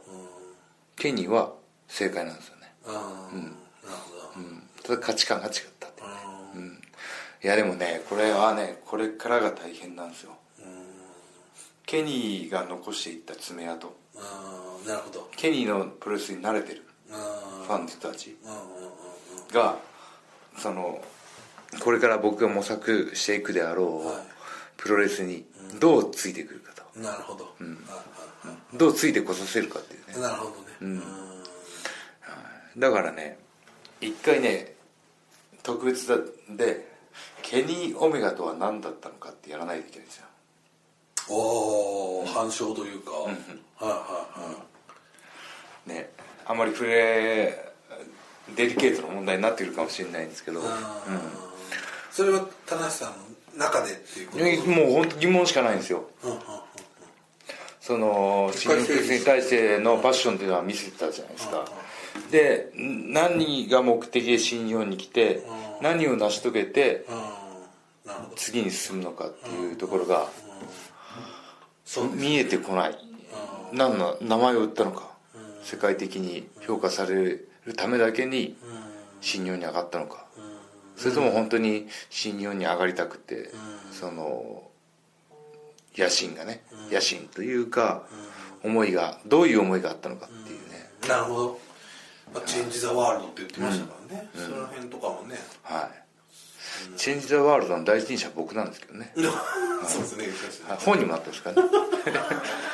[0.96, 1.54] ケニーは
[1.88, 3.48] 正解なんですよね、ああ、なる
[4.34, 6.02] ほど、うん、ただ価値観が違ったって
[7.42, 10.32] いやでもねこれはねこれからが大変なんですよ。
[11.86, 15.28] ケニーが残していった爪痕ああなるほど。
[15.36, 18.36] ケニーのプロレスに慣れてるあファンの人たち
[19.52, 19.76] が
[20.58, 21.02] その
[21.80, 24.16] これから僕が模索していくであろう、はい。
[24.76, 25.44] プロレスに
[25.80, 27.78] どうついてくるかと、うんなるほど、うん。
[28.74, 30.22] どうついてこさせるかっていうね。
[30.22, 30.56] なるほどね。
[30.80, 31.02] うん。
[32.78, 33.38] だからね
[34.00, 34.74] 一回ね
[35.62, 36.16] 特別だ
[36.50, 36.92] で
[37.42, 40.26] ケニー・オメガとは何だったのかってやらないといけないんですよ。
[41.28, 43.12] おお反証というか、
[43.76, 44.54] はいはいは
[45.86, 45.88] い。
[45.88, 46.10] ね
[46.46, 47.72] あまり触れ
[48.56, 51.18] デリケートな問題になってくるかもしれないんですけど、あー。
[52.10, 53.14] それは田中さんの
[53.58, 54.44] 中でっていうこと？
[54.44, 56.04] ねもう本当疑問しかないんですよ。
[56.22, 56.38] うんうん
[57.80, 61.66] その新日に対してのパッションっていうのは見せてたじゃないですか。
[62.30, 65.42] で何が目的で新日本に来て
[65.82, 67.04] 何を成し遂げて
[68.36, 70.30] 次に進むのかっていうところが
[72.14, 72.96] 見えてこない
[73.74, 75.10] 何の名前を売ったのか
[75.62, 78.56] 世界的に評価されるためだけに
[79.20, 80.24] 新日本に上がったのか。
[80.96, 83.50] それとも本当に新日本に上がりたくて
[83.90, 84.62] その
[85.96, 88.04] 野心がね野心というか
[88.62, 90.88] 思いがどういう思いがあったのかっていうね。
[91.08, 91.60] なるほど、
[92.32, 95.36] まあ、チェンジ・ザ・ワールドって言ってましたからね、その辺とかもね。
[95.62, 96.04] はい。
[96.96, 99.12] チェンジ・ザ・ワールドの第一人者は僕なんですけどね。
[99.86, 100.26] そうですね。
[100.68, 100.78] はい。
[100.78, 101.68] 本にもあったんですからね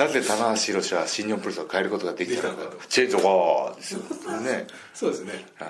[0.00, 4.00] なぜ棚橋宏は新日本プロレスを変えることができたのかチェンジ・ザ・ワーですよ。
[4.40, 5.44] ね そうですね。
[5.58, 5.68] はい。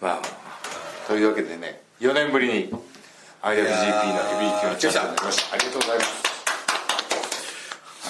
[0.00, 2.74] まあというわけでね4年ぶりに
[3.42, 5.54] IWGP のヘビー級のチャンピオンになりました。
[5.54, 6.22] ありがとうございます。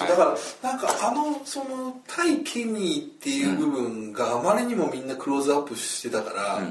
[0.00, 0.24] だか
[0.62, 6.62] らなんかあのその対ケニーっていう部分があまりにもみんなクローズアップしてたから、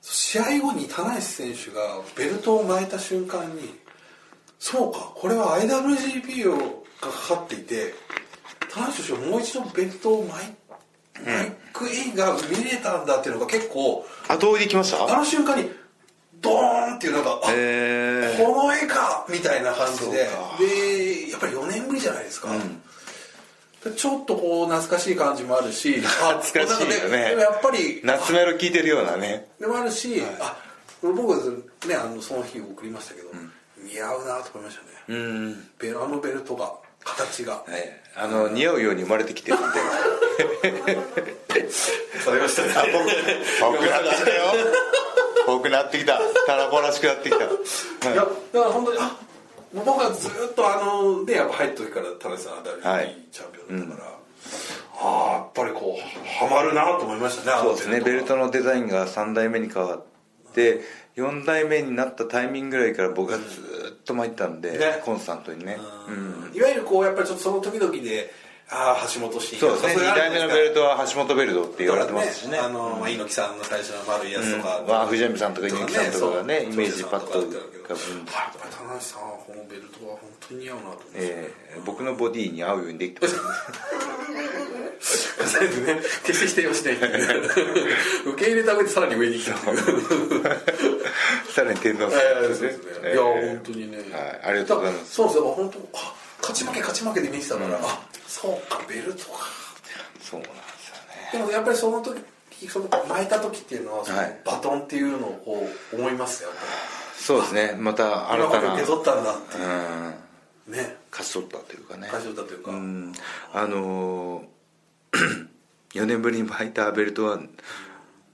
[0.00, 3.78] 試合後に田無選手がベルトを巻いた瞬間に
[4.58, 7.94] そうかこれは IWGP をがかかっていて
[8.72, 10.54] 田無選手はもう一度ベルトを巻い
[11.24, 15.12] マイク・インが見れたんだっていうのが結構後追いできました？
[15.14, 15.70] あの瞬間に
[16.40, 18.36] ドーンっていうなんかあえ。
[18.38, 20.28] この絵かみたいな感じで。
[20.58, 22.48] でやっぱり4年ぶりじゃないですか、
[23.84, 27.18] でちょっとこう懐かしい感じもあるし あ懐かしいよね。
[27.18, 29.48] なんかでもやっぱり夏メロ聞いてるようなね。
[29.58, 30.56] でもあるし、あ
[31.02, 33.30] 僕ねあのその日送りましたけど、
[33.78, 35.70] 似合うなと思いましたね、うん。
[35.80, 36.72] あのベルトが
[37.16, 37.64] 形が。
[37.68, 39.66] ねあの似合うように生まれてきてるんで。
[42.20, 42.62] されました。
[42.62, 42.84] ねあ
[43.70, 44.44] 僕僕なってきたよ。
[45.46, 46.18] 僕なってきた。
[46.46, 47.48] タラコらしくなってきた、い
[48.16, 49.16] やだから本当にあ
[49.74, 53.16] 僕はずっとあのでやっぱ入った時から田中さんは WBC、はい。
[53.30, 54.10] チャンピオンだったから、
[55.00, 58.00] ああやっぱりこうハマるなと思いましたねそうですね。
[58.00, 60.02] ベルトのデザインが3代目に変わっ
[60.52, 60.80] て
[61.18, 63.42] 4代目になったタイミングぐらいから僕がず
[64.00, 65.02] っと巻いてたんで、ね。
[65.04, 65.78] コンスタントにね、
[66.08, 66.56] うん。
[66.56, 68.30] いわゆるこうやっぱりちょっとその時々で
[68.70, 70.02] ああ橋本真そうですね。
[70.10, 72.58] 2代目のベルトは橋本ベルトって言われてますしね。
[72.58, 74.88] あの、まあ、猪木さんの最初の丸いやつとか、うん。
[74.88, 77.52] まあ藤波さんとか猪木さんとかがねイメージパッと浮
[77.82, 78.32] かぶん田
[78.84, 83.36] 中さんはこのベルトは本当に似合うなと思って、えー僕のボディに合うようにできてます。
[85.38, 86.94] とりあえずね決して否定はしない
[88.26, 89.56] 受け入れた上でさらに上に来た
[91.52, 92.20] さらに天皇さん。
[92.20, 94.40] えーそうですね、えーいや本当にね、はい。
[94.44, 95.14] ありがとうございます。
[95.14, 96.14] そうですよ本当あ
[96.52, 99.46] 勝ち負け勝ち負けで見てたから、あそうかベルトか。
[100.20, 101.30] そうなんですよね。
[101.32, 102.20] でもやっぱりその時
[102.68, 104.04] その巻いた時っていうのは
[104.44, 106.50] バトンっていうのをこう思いますよ
[107.16, 107.76] そうですね。
[107.78, 108.44] またり新たな。
[108.44, 109.64] 今まで受け取ったんだっていう。
[109.64, 110.74] うん。
[110.74, 110.96] ね。
[111.10, 112.08] 勝ち取ったというかね。
[112.12, 113.12] 勝ち取ったというか、うん。
[113.52, 115.48] あのー
[115.94, 117.40] 4年ぶりに巻いたベルトは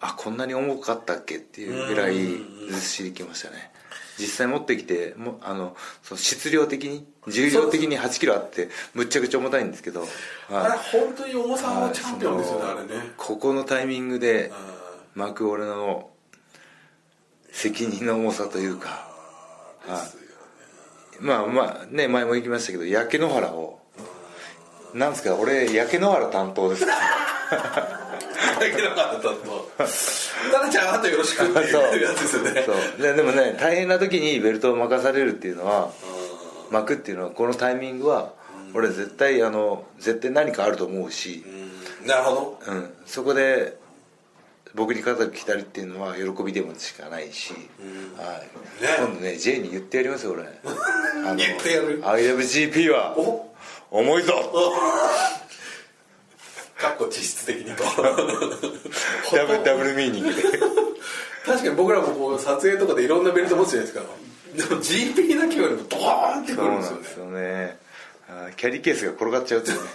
[0.00, 2.14] あこんなに重かったっけっていうぐらい
[2.68, 3.70] ずっしりきましたね
[4.18, 10.06] 実際持ってきてもあのその質量的に重量的に8キロあってむっちゃくちゃ重たいんですけど。
[10.50, 13.12] あれはい本当に重さのチャンピオンですよねあれね。
[13.16, 14.52] ここのタイミングで
[15.14, 16.10] 巻く俺の
[17.50, 19.08] 責任の重さというか、
[19.86, 20.04] は
[21.20, 23.80] い、まあまあね前も言いましたけど焼け野原を。
[24.94, 26.86] なんですか俺焼け野原担当です。
[26.86, 28.04] から
[28.60, 29.53] だけどかったと
[30.52, 32.62] タナちゃんあとよろしくっていうやつですよね。
[32.64, 33.02] そう。
[33.02, 35.90] ででもね大変な時にベルトを任されるっていうのは
[36.70, 38.32] 巻くっていうのはこのタイミングは
[38.72, 41.44] 俺絶対あの絶対何かあると思うし、
[42.06, 42.72] なるほど。
[42.72, 43.76] うん、そこで
[44.74, 48.82] 僕に肩来たりっていうのは喜びでもしかないし、はい。
[48.82, 48.96] ね。
[48.98, 50.44] 今度ね J に言ってやりますよ俺。
[51.36, 52.02] 言ってやる。
[52.02, 53.54] IWGP はお。
[53.90, 54.34] 重いぞ
[56.78, 57.84] かっこ実質的にと。
[59.36, 60.42] ダブルダブルミーニングで。
[61.44, 64.04] 確かに僕らもこう撮影とかでいろんなベルト持つじゃないですか。
[64.56, 66.92] でも GP だけ言われるとドーンってくそうるんですよね。
[66.92, 67.78] なんですよね。
[68.28, 69.88] あーキャリーケースが転がっちゃうっていうね。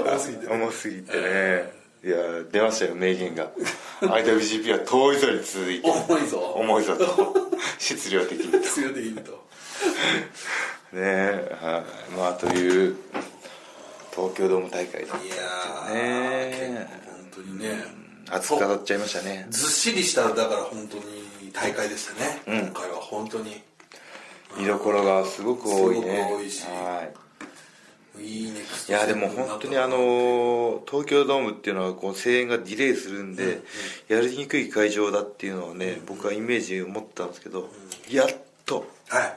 [0.06, 0.54] 重すぎてね。
[0.54, 1.80] 重すぎてね。
[2.02, 2.16] いや
[2.50, 3.50] 出ましたよ名言が。
[4.00, 5.90] IWGP は遠いぞに続いて。
[5.90, 6.38] 重いぞ。
[6.38, 7.50] 重いぞと。
[7.78, 9.46] 質量的にね強でいいと。
[10.94, 12.16] えはい。
[12.16, 12.96] まあという
[14.14, 18.00] 東京ドーム大会だいやー、ね結構本当にね。
[18.30, 19.46] 熱く語っちゃいましたね。
[19.50, 23.60] ずっしりしただから本当に大会でしたね、今回は本当に。
[24.56, 26.16] 見どころがすごく多いね。
[26.16, 26.64] すごく多いし。
[26.64, 27.14] はい。
[28.22, 33.62] いいねいやでも本当にあの東京ドームっていうのはこう声援がディレイするんで、
[34.08, 37.68] やりにくい会場だっていうのをね、僕はイメージを持ったんですけど、
[38.10, 38.28] やっ
[38.66, 38.86] と。
[39.08, 39.36] は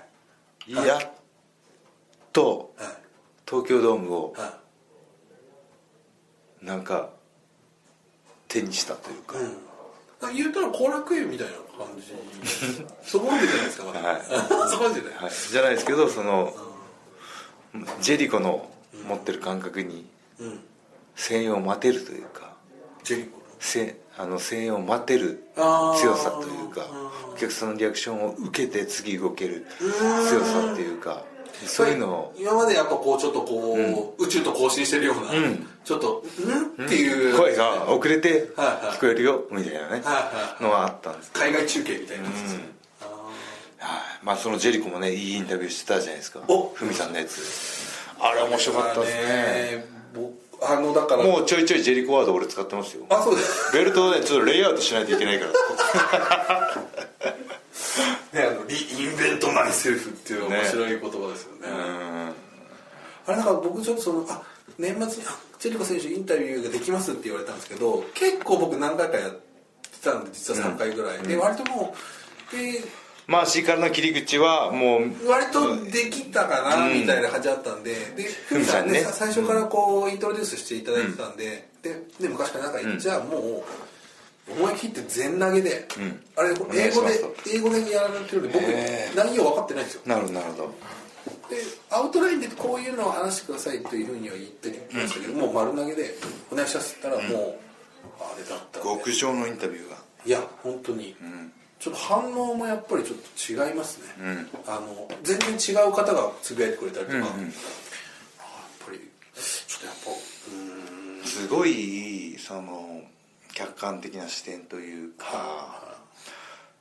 [0.68, 0.74] い。
[0.74, 1.12] やっ
[2.34, 2.74] と。
[2.78, 2.88] はい。
[3.48, 4.58] 東京ドームをは
[6.64, 7.10] なんか
[8.48, 12.14] 手にしたというか、い、うん、言うたら後楽園みたいな感じ。
[13.04, 14.22] そこまでじゃないですかはい。
[14.72, 16.56] そこまでじゃない、はい、じゃないですけどその、
[18.02, 18.70] ジェリコの
[19.08, 20.06] 持ってる感覚に
[20.40, 20.60] うん。
[21.16, 22.56] 声援を待てるというか
[23.04, 26.86] ジェリコせあの声援を待てる強さというか
[27.28, 27.34] うん。
[27.34, 31.24] お客さんのリアクションを受けて次動ける強さっていうか
[31.66, 32.08] そういうの。
[32.08, 35.68] を今までやっぱこうちょっとこう、宇宙と交信してるような、ん。
[35.84, 36.24] ちょっと
[36.82, 40.02] 「ん?」っていう、声が遅れて聞こえるよみたいなね。
[40.60, 42.34] のはあったんです海外中継みたいな、はい
[44.24, 46.40] まあそのジェリコもねいいインタビューしてたじゃないですか。
[46.48, 47.42] おふみさんのやつ。
[48.20, 49.86] あれ面白かったですね。
[50.16, 50.32] 僕
[50.66, 51.24] あのだから。
[51.24, 53.06] もうちょいちょいジェリコワード俺使ってますよ。
[53.10, 53.74] あそうです。
[53.74, 55.52] ベルトをねちょっとレイアウトしないといけないから
[58.34, 61.68] ねあのリインベントマイセルフっていう面白い言葉ですよね。
[61.68, 62.34] うん。
[63.26, 64.42] あれだから僕ちょっとそのあ
[64.78, 69.40] 年末にあジェリコ選手インタビューができますって言われたんですけど結構僕何回かやって
[70.04, 71.96] たんで実は3回ぐらい、で割とも
[72.54, 72.82] うで
[73.26, 79.12] まあ C からの切り口はもう割とできたかなみたいな感じだったんで、でふみさんねふみさんね。
[79.12, 83.64] さ最初からこうイントロデュースしていただいてたんで、でで昔から仲いい、じゃあもう
[84.50, 85.88] 思い切って全投げで、
[86.36, 88.60] あれお願いしま英語です英語でやられてるんで
[89.14, 90.02] 僕内容分かってないんですよ。
[90.06, 90.74] なるほどなるほど。
[91.50, 91.58] で
[91.90, 96.16] アウトラインでこういうのを話してくださいというふうには言ってきましたけど、もう丸投げで
[96.52, 97.24] お願いしますったらもう、
[98.20, 99.98] あれだった極上のインタビューが。
[100.26, 101.16] いや本当に、
[101.80, 104.06] ちょっと反応もやっぱりちょっと違いますね、
[104.68, 107.28] あの全然違う方がつぶやいてくれたりとか、あやっ
[108.86, 109.00] ぱり
[109.36, 111.26] ちょっとやっぱうーん。
[111.26, 113.02] すごいその
[113.54, 115.98] 客観的な視点というか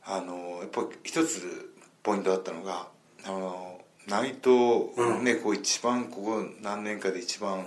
[0.05, 2.89] あのやっぱ一つポイントだったのが
[3.25, 7.65] あの内藤ね、こう一番ここ何年かで一番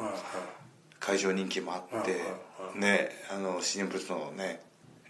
[0.99, 2.19] 会場人気もあって、
[2.77, 4.61] ねあの新日本プロレスのね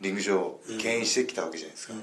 [0.02, 1.94] リング上を牽引してきたわけじゃないですか、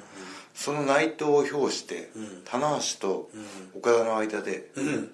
[0.54, 2.10] その内藤を表して、
[2.44, 3.30] 棚橋と
[3.76, 5.12] 岡田の間で、うん。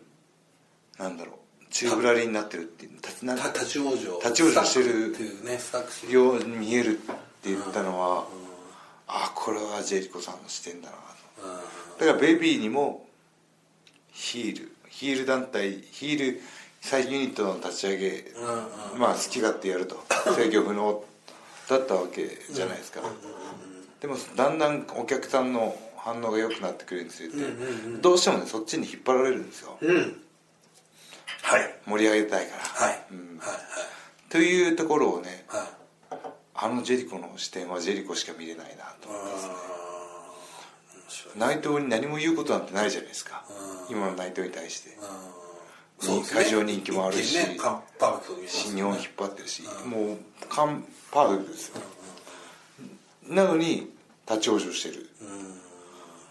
[0.98, 1.34] なんだろう
[1.70, 4.18] 宙ぶらりになってるっていう立ち立ち往生。
[4.28, 7.00] 立ち往生してるっていうねスタックように見えるっ
[7.42, 8.26] て言ったのは、
[9.06, 12.04] あこれはジェリコさんの視点だなと。
[12.04, 13.06] だからベイビーにも
[14.12, 14.72] ヒール。
[14.88, 16.40] ヒール団体ヒール
[16.80, 18.24] 最ユニットの立ち上げ、
[18.96, 20.02] まあ好き勝手やると。
[20.34, 21.04] 制御不能
[21.68, 23.02] だったわけじゃないですか、
[24.00, 27.34] でもだんだんお客さんの反応が良くなってくるにつれて、
[28.00, 30.16] どうしてもねそっちに引っ張られるんですよ、うん
[31.42, 31.74] はい。
[31.86, 33.38] 盛り上げたいから、はい、うん。
[33.38, 33.56] はい
[34.28, 35.60] というところをねはい。
[35.60, 35.68] はい
[36.60, 39.46] あのジェリコの視点はジェリコしか見れないなと思います。
[39.46, 39.52] ね
[41.36, 43.44] 内藤に何も言うことなんてないじゃないですか。
[43.88, 44.90] 今の内藤に対して。
[46.00, 46.42] そうですね。
[46.42, 47.36] 会場人気もあるし。
[47.36, 49.62] ねパパーフェクトに見えます新日本引っ張ってるし。
[49.86, 50.18] もう
[50.48, 51.74] カンパーフェクトですよ。
[53.28, 53.90] なのに
[54.28, 55.08] 立ち往生してる。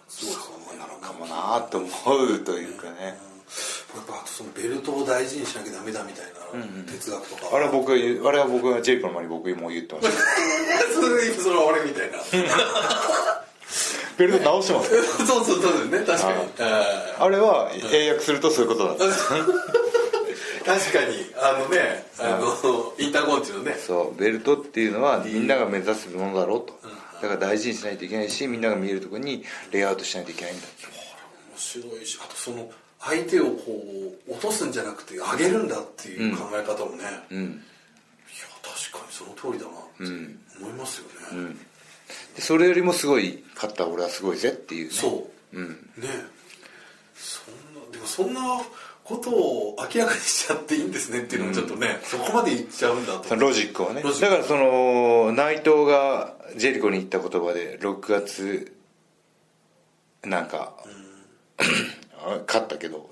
[0.09, 3.17] すごいですよねなのかもなと思うというかね
[3.97, 10.13] やっぱそのベルトを大事にしなきゃダメだみたいな哲学とか、あれは僕あれは僕がジェリコの前に僕も言ってました。
[10.93, 12.17] それそれは俺みたいな。
[14.17, 19.77] ベルト直してます そうそうそうね確かに、ああれは英訳するとそういうことなんですー
[20.65, 21.33] 確かに。
[21.37, 23.77] あのねあのインターコンチのね。
[23.85, 26.77] そうベルトっていうのはみんなが目指すものだろうと。
[27.21, 30.85] だから大事にしないといけないしみんなが見えるところにレイアウトしないといけないんだって。
[30.85, 32.69] 面白いしあとその
[32.99, 33.83] 相手をこ
[34.27, 37.63] う落とすんじゃなくて上げるんだっていう考え方もね、いやうん。
[38.63, 40.03] 確かにその通りだなって
[40.59, 41.07] 思いますよ
[41.39, 41.55] ね、
[42.35, 44.93] でそれよりもすごい勝った俺はすごいぜっていうね。
[44.93, 45.69] そう、うん。
[45.97, 46.07] ね。
[47.15, 48.41] そんなでもそんな
[49.03, 53.35] ことを明らかにしちゃっていいんですねっていうのもちょっとね、そこまで言っちゃうんだと。
[53.35, 54.03] ロジックをね。
[54.03, 58.77] だからその内藤がジェリコに言った言葉で6月
[60.23, 60.73] なんか、
[62.47, 63.09] 勝ったけど、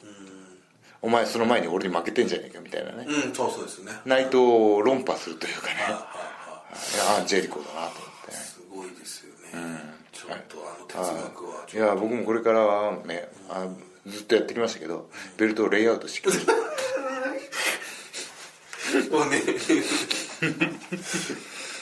[1.01, 3.93] お前その前に俺に負けてんじゃねえかみたいなね、うんそうそうですよね。
[4.05, 5.73] 内藤を論破するというかね。
[5.87, 8.31] ああジェリコだなと思って。
[8.31, 9.79] すごいですよね、
[10.11, 11.77] ちょっとあの哲学はい。
[11.77, 13.67] や僕もこれからはねあ
[14.05, 16.51] ずっとやってきましたけどベルトをレイアウトしてきてと
[19.17, 19.41] もうね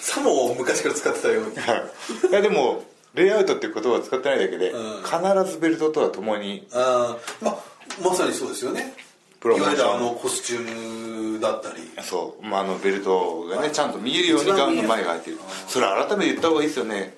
[0.01, 1.57] さも昔から使ってたように。
[1.57, 2.29] はい。
[2.29, 2.83] いやでも
[3.13, 5.03] レイアウトっていう言葉を使ってないだけで、うん。
[5.03, 7.45] 必ずベルトとは共にあー。
[7.45, 7.57] まあ
[8.01, 8.93] まさにそうですよね。
[9.39, 9.85] プロモーション。
[9.85, 11.75] いわゆるあのコスチュームだったり。
[12.01, 15.37] そう、まあ、あのベルトがねちゃんと見えるようにガウンの前が開いてる。
[15.67, 17.15] それ改めて言った方がいいですよね。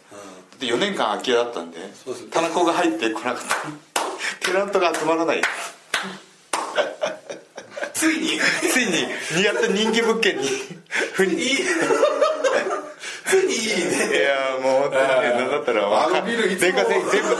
[0.60, 1.78] で4年間空き家だったんで。
[2.32, 3.56] 田中が入ってこなかった。
[4.46, 5.41] テナントが集まらない。
[7.93, 8.39] ついに。
[8.72, 9.43] ついに。
[9.43, 10.50] やっと人気物件に。
[11.14, 11.34] ふに。
[11.34, 11.58] いい
[13.28, 14.17] ついにいいね。
[14.17, 17.36] いやもう本当にねだったらあのビルいつも電化製品全部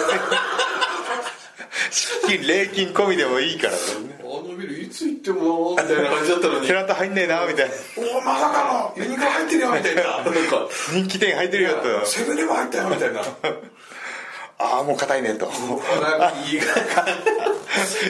[1.92, 3.78] 資金礼金込みでもいいからあ
[4.42, 10.32] のビルいつ行ってもみたいな感じだったのにテナント入んねえなみたいなおおまさかのユニクロ入ってるよみたいななんか
[10.92, 13.22] 人気店入ってるよとセブンでも入ったよみたいな
[14.58, 15.46] ああもう硬いねと。
[16.48, 16.66] いいが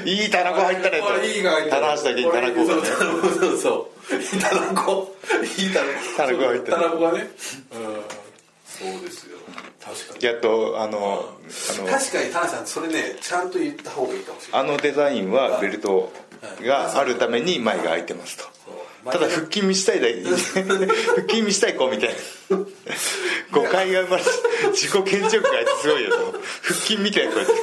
[0.06, 1.24] いい田中入ったねと。
[1.24, 2.86] いいが入った棚橋だけに田中がねそう
[3.40, 4.16] そうそう。
[4.16, 5.16] いいタナコ。
[5.58, 5.88] いいタナ
[6.18, 7.30] タナコ入ったタナコがね
[7.74, 8.26] うん
[8.66, 9.38] そうですよ
[9.84, 11.30] 確かにやっとあの
[11.78, 16.12] あの確かに田中さんそれねちゃんと言った方がいいかもしれないあのデザインはベルト
[16.62, 18.46] があるために前が開いてますと
[19.12, 22.10] ただ腹筋見したいだけ 腹筋見したい子みたい
[22.50, 22.58] な。
[23.52, 24.30] 誤解が生まれて
[24.72, 26.18] 自己顕示欲があいつすごいよと。
[26.64, 27.56] 腹筋みたいなこうやって。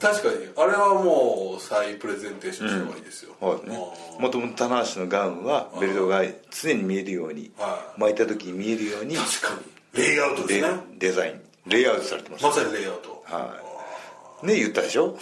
[0.00, 0.48] 確かに。
[0.56, 3.68] あれはもう再プレゼンテーションした方がいいですよ、そうん。
[3.68, 9.54] もともと棚橋のガウンはベルトが常に見えるようには巻いた時に見えるように確か
[9.94, 10.02] に。
[10.02, 11.40] レイアウトですデねデザイン。
[11.66, 12.44] レイアウトされてます。
[12.44, 13.24] まさにレイアウト。
[13.26, 13.56] は
[14.42, 14.46] い。
[14.46, 15.16] ね言ったでしょ？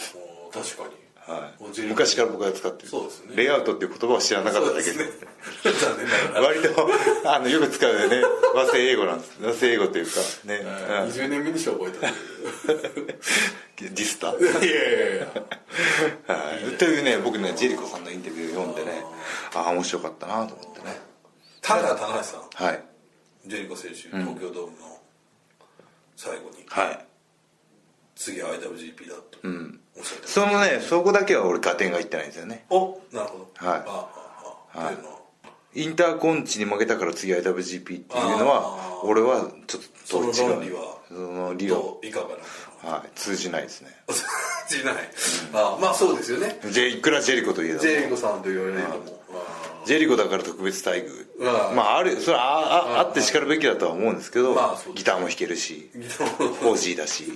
[0.52, 0.90] 確かに
[1.28, 1.80] はい。
[1.82, 2.88] 昔から僕が使ってる。
[2.88, 3.36] そうですね。
[3.36, 5.04] レイアウトっていう言葉を知らなかっただけで。
[5.04, 5.10] ね。
[6.34, 6.88] 割と
[7.30, 8.22] あのよく使うよね
[8.54, 9.38] 和製英語なんです。
[9.42, 10.12] 和製英語というか
[10.46, 11.08] ね、うん。
[11.10, 12.14] 20年目にしか覚えてない。
[13.76, 15.26] ディスタいやいやいや。
[16.26, 16.76] はい。
[16.78, 19.04] というね僕ねジェリコさんのインタビューを読んでね。
[19.54, 20.98] ああ面白かったなと思ってね。
[21.60, 22.40] ただ棚橋さん。
[22.54, 22.82] はい。
[23.46, 24.98] ジェリコ選手東京ドームの
[26.16, 26.64] 最後に。
[26.68, 27.04] はい。
[28.16, 29.87] 次は IWGP だとおっしゃってました
[30.24, 32.64] そのねそこだけは俺合点がいってないんですよね。
[32.70, 33.66] おなるほど。
[33.66, 34.78] はい。
[34.78, 34.96] はい。
[35.82, 38.04] インターコンチに負けたから次 IWGP っていう
[38.38, 40.98] のは俺はちょっとその論理は。
[41.08, 42.26] その理論どういかが
[42.84, 43.08] なはい。
[43.14, 43.88] 通じないですね。
[44.68, 44.94] しない。
[45.54, 46.58] あまあそうですよね。
[46.64, 49.18] いくらジェリコといえどもジェリコさんと言われないとも
[49.86, 51.26] ジェリコだから特別待遇。
[51.38, 54.54] うんまああるそれはあああってしかるべきだとは思うんですけど、
[54.94, 56.70] ギターも弾けるしギターも。
[56.70, 57.32] オージーだし。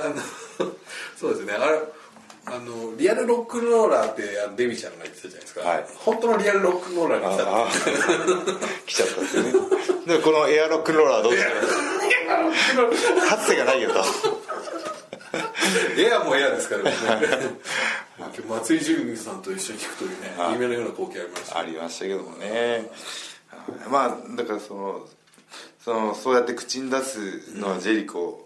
[0.00, 0.14] あの
[1.18, 1.52] そうですね。
[1.54, 1.78] あれ
[2.46, 5.86] あのリアルロックンローラーってあのデビちゃんが言ってたじゃないですか、はい。
[5.96, 7.68] 本当のリアルロックンローラーに来たああ。
[8.86, 9.52] 来ちゃったんですよね。
[10.06, 14.04] でこのエアロックンローラーどうしたらかつてがないよと。
[15.96, 16.92] エアもエアですからね。
[18.48, 20.52] 松井純さんと一緒に聴くというねはい。
[20.52, 21.58] 夢のような光景ありました。
[21.58, 22.90] ありましたけどもね。
[23.88, 25.08] まあだからその
[25.82, 28.43] そのそうやって口に出すのはジェリコ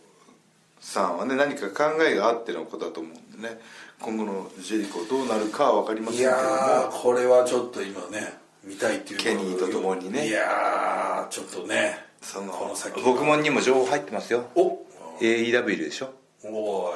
[0.80, 3.60] さんはね何か考えがあってのことだと思うんでね。
[4.00, 6.38] 今後のジェリコどうなるかは分かりませんいけども。
[6.38, 10.28] やーこれはちょっと今ね見たいっていうのケニーと共にね。
[10.28, 14.48] いやーちょっとねそのこの先僕もにも情報入ってますよ。
[14.54, 14.78] お
[15.20, 16.14] AEW でしょ？
[16.44, 16.92] お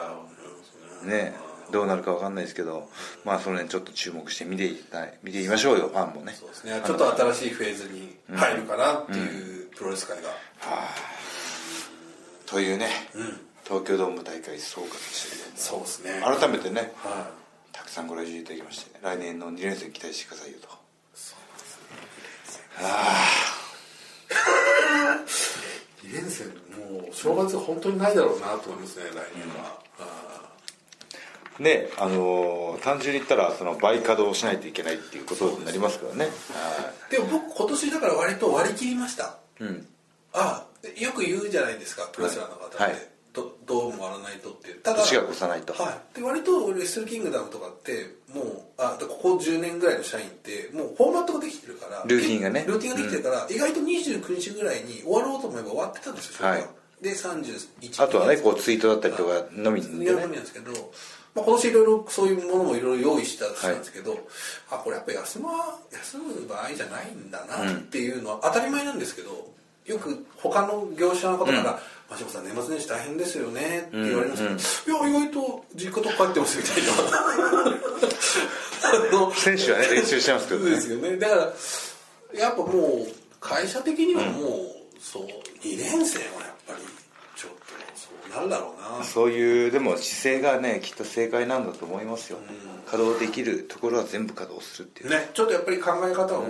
[1.04, 1.34] ーね。
[1.72, 2.88] どうなるか分かんないですけど。
[3.24, 6.34] まあその辺ちょっと注目して見ていきたい見てみましょうよファンもね。
[6.38, 6.82] そうですね。
[6.84, 10.28] ちょっと新しいフェーズに入るかなっていうプロレス界が、
[12.44, 12.88] というね、
[13.64, 16.20] 東京ドーム大会総括でしたけそうですね。
[16.20, 17.30] ど改めてねは
[17.72, 20.68] たくさんご来場いただきまして来年の2連戦期待してくださいよと。
[26.02, 29.80] い2連戦もう正月本当にないだろうなと思いますね来年は、
[31.58, 36.30] ねあのー単純に言ったらその倍稼働しないといけないっていうことになりますからね。
[37.10, 39.36] でも僕今年だから割と割り切りました。
[39.60, 39.86] うん。
[40.32, 40.66] あ
[40.98, 42.92] よく言うじゃないですかプロレスラーの方って、はい。
[42.92, 42.98] ど
[43.72, 45.72] と回らないとってただ年が越さないと。
[45.72, 52.64] はい、で割とレッスルキングダムとかってもうあここ10年ぐらいの社員ってもうフォーマットができてるからルーティンがね。
[52.66, 56.64] ルーティンができてるから、意外と29日ぐらいに終わろうと思えば終わってたんですよ、はい。
[57.00, 60.12] で31あとはねこうツイートだったりとかのみでね。
[60.12, 60.72] のみなんですけど、
[61.34, 64.18] まあ、今年いろいろそういうものもいろいろ用意したしたんですけど、
[64.70, 65.50] あこれやっぱ休ま
[65.90, 69.52] 休む場合じゃないんだなっていうのは当たり前なんですけど
[69.86, 71.80] よく他の業者の方から
[72.12, 76.92] 「真島さん年末年始大変ですよね」って言われるんですけど「いや意外と実家と帰ってます」みたいな。
[78.84, 80.70] あ の選手はね練習してますけどね。
[80.70, 81.16] そうですよね。
[81.16, 81.52] だから
[82.34, 85.26] やっぱもう会社的にはもう、そう
[85.66, 86.78] 2年生はやっぱり
[87.36, 87.58] ちょっと
[87.94, 89.04] そうなるだろうな。
[89.04, 92.38] そういうでも姿勢がねきっと正解なんだと思いますよ、
[92.86, 96.46] 稼働できるところは全部稼働するっていう、ねちょっとやっぱり考え方を、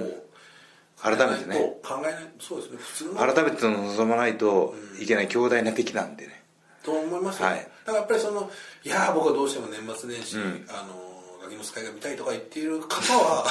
[1.02, 1.56] 改めてね。
[1.82, 2.78] 考えないそうですね。
[2.78, 3.14] 普通の。
[3.14, 6.42] 改めて望まないといけない強大な敵なんでね。
[6.84, 7.48] と思いますよ。
[7.48, 7.60] ね、はい。
[7.60, 8.50] だからやっぱりその
[8.84, 10.40] いやー僕はどうしても年末年始、あ
[10.86, 13.44] のガキの使いが見たいとか言っている方は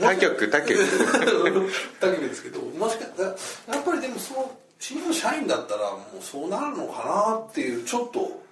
[0.00, 0.74] 他局 他局。
[2.00, 8.42] 他局ですけどもしかしたらやっぱりでもその新入社員だったらもうそうなるのかなっていうちょっと。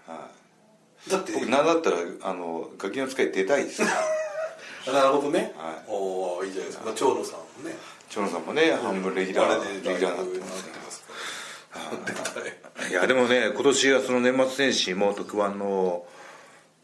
[1.11, 1.33] だって。
[1.33, 3.89] 僕何だったらあのガキの使い出たいですよ。
[4.93, 5.85] なるほどね、はい。
[5.87, 7.77] おおいいじゃないですか、まあ、長野さんもね
[8.15, 12.41] 長野さんもね半分レギュラーレギュラーになってますてますか
[12.81, 16.05] らいやでもね今年はその年末年始も特番の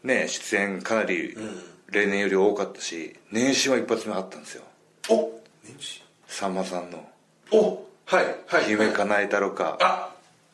[0.03, 1.37] ね出演かなり
[1.91, 4.63] 例年より多かったし年始は一発目あったんですよ。
[5.09, 5.31] お
[5.65, 6.03] 年始？
[6.27, 7.07] さんまさんの。
[7.51, 8.71] おはいは「い。
[8.71, 10.09] 夢叶えたろか」あ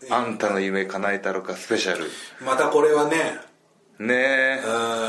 [0.09, 2.09] あんたの夢叶えたろかスペシャル。
[2.45, 3.37] またこれはね
[3.99, 4.15] ね。
[4.15, 4.63] え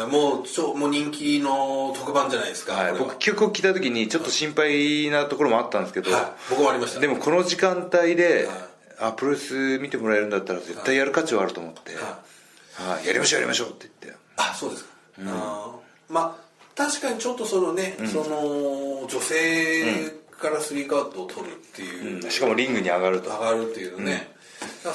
[0.05, 6.22] うんもうちょもう人気の特番じゃないですか、はい、僕曲を聴いた時にちょっと心配なところもあったんですけど、はい。
[6.51, 7.01] 僕もありました。
[7.01, 8.57] でもこの時間帯で、はい。
[8.99, 13.07] あプロレス見てもらえるんだったら絶対やる価値はあると思って、はい。
[13.07, 14.20] やりましょうやりましょうって言って。
[14.37, 14.91] あそうですか、
[15.26, 16.12] あー。
[16.12, 24.28] まあ確かにちょっとそのね、その女性からスリーカウトを取るっていう、しかもリングに上がると上がるっていうのね、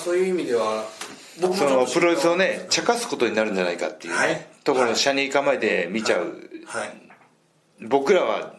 [0.04, 0.86] そういう意味では
[1.40, 1.58] 僕も。
[1.58, 4.48] そのプロレスをねね茶化すことになるんじゃないかっていうね、はい。
[4.64, 7.86] ところの車に構えて見ちゃう、はい。
[7.88, 8.56] 僕らは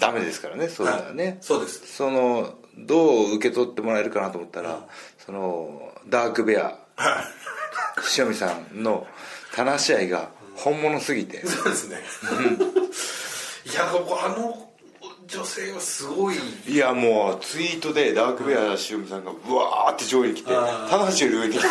[0.00, 1.38] ダメですからねそういうのはね、はい。
[1.40, 1.96] そうです。
[1.96, 4.86] そのどう受け取ってもらえるかなと思ったら、
[5.18, 6.78] そのダークベア。
[8.16, 9.06] 塩見さんの
[9.52, 11.98] 話し合いが本物すぎて、そうですね。
[13.64, 13.92] いやあ
[14.38, 14.71] の
[15.32, 16.36] 女性はすごい。
[16.68, 21.66] いやもうツイートでダークベア塩見さんがブワーって上位に来て棚橋より上に来て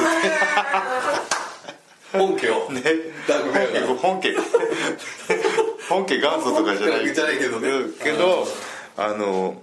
[2.18, 2.72] 本家を。
[2.72, 2.82] ね。
[3.28, 3.96] ダークベアが。
[3.96, 4.36] 本家
[5.88, 6.20] 本家。
[6.20, 7.14] 元祖とかじゃない。
[7.14, 7.70] じゃないけどね。
[7.70, 7.94] うん。
[7.94, 8.48] けど
[8.98, 9.62] あの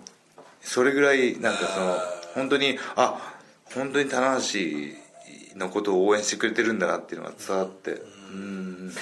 [0.62, 1.98] それぐらいなんかその
[2.34, 3.36] 本当にあ
[3.74, 8.00] 本当に棚橋のことを応援してくれてるんだなっていうのが伝わって。
[8.32, 8.92] うん。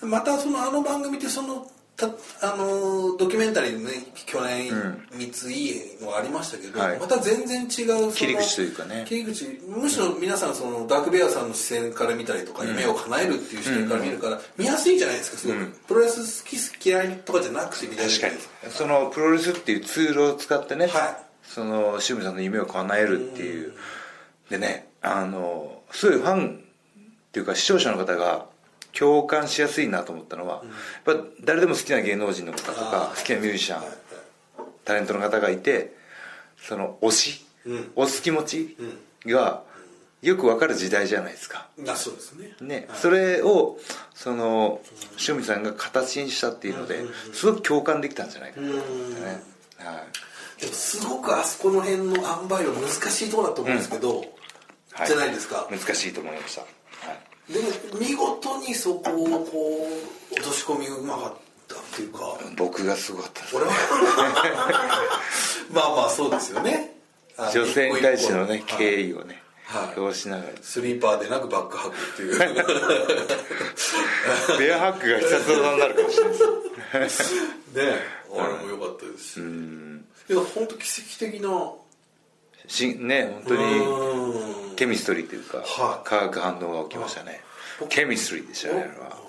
[0.00, 2.06] またそのあの番組ってそのた
[2.42, 4.70] あのドキュメンタリーでね去年
[5.12, 6.98] 3ついいのがありましたけど、はい。
[6.98, 9.04] また全然違う切り口というかね。
[9.08, 18.36] 切り口むしろ皆さんそのダークベアさんの視線から見たりとか、夢を叶えるっていう視点から見るから、見やすいじゃないですかすごく、プロレス好き嫌いとかじゃなくて見られる確か
[18.66, 18.72] に。
[18.72, 21.26] そのプロレスっていうツールを使ってね、はい。
[21.42, 23.72] その塩見さんの夢を叶えるっていう。
[24.50, 28.46] でねあのすごいファンっていうか視聴者の方が
[28.98, 30.62] 共感しやすいなと思ったのは、
[31.06, 33.84] やっぱ誰でも好きな芸能人の方とか好きなミュージシャン、
[34.84, 35.94] タレントの方がいて
[36.56, 37.92] その推し、うん。
[37.96, 38.76] 推す気持ち
[39.26, 39.62] が
[40.22, 41.68] よくわかる時代じゃないですか。
[41.86, 42.54] あそうですね。
[42.60, 43.78] ね、それを
[44.14, 44.80] その
[45.28, 48.68] 塩見さんが形にしたっていうのですごく共感できたんじゃないかな。
[48.68, 49.26] と思ってね、
[49.78, 50.04] は
[50.58, 54.20] い、でもすごくあそこの辺の塩梅は難しいところだと思うんですけど、
[54.92, 55.06] はい。
[55.06, 55.68] じゃないですか。
[55.70, 56.70] 難しいと思いました、はい、
[57.50, 57.68] でも
[58.00, 59.88] 見事にそこをこ
[60.32, 61.34] う落とし込みがうまかっ
[61.68, 62.36] たっていうか。
[62.56, 63.72] 僕がすごかったです俺は
[65.72, 66.96] まあまあそうですよね。
[67.36, 70.00] あ女性に対してのね敬意をねはい。
[70.00, 70.48] 表しながら。
[70.62, 72.38] スリーパーでなくバックハグっていう。
[74.58, 76.32] ベアハックが必殺技になるかもしれない。
[77.00, 77.46] で すね
[78.36, 79.34] あれも良かったです。
[79.34, 79.40] し
[80.28, 81.72] いや本当奇跡的な。
[82.66, 83.62] しね本当に。
[83.78, 86.08] うんケミストリーというか、はい。
[86.08, 87.40] 化学反応が起きましたね。
[87.88, 89.16] ケミストリーでしたねあれは。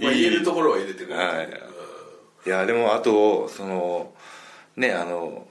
[0.00, 1.20] まあ入れるところは入れてくれる。
[1.20, 1.48] はい。
[2.46, 4.12] いやでもあとその
[4.76, 5.46] ねあの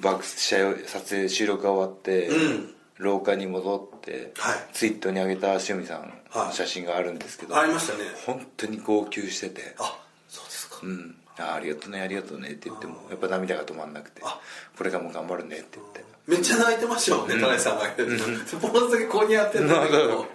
[0.00, 2.74] バック試合撮影収録が終わって、うん。
[2.98, 4.56] 廊下に戻って、はい。
[4.74, 6.46] ツイッターに上げた塩見さんはい。
[6.48, 8.00] の写真があるんですけど、ありましたね。
[8.26, 9.74] 本当に号泣してて。
[9.78, 9.98] あ
[10.28, 10.80] そうですか。
[10.82, 16.04] うんあありがとうねありがとうねって言ってもやっぱ涙が止まんなくてこれからも頑張るねって言って。
[16.26, 20.26] めっちゃ泣いてましたもんね、田中さんが言ってたポーズだけここにやってるんだけど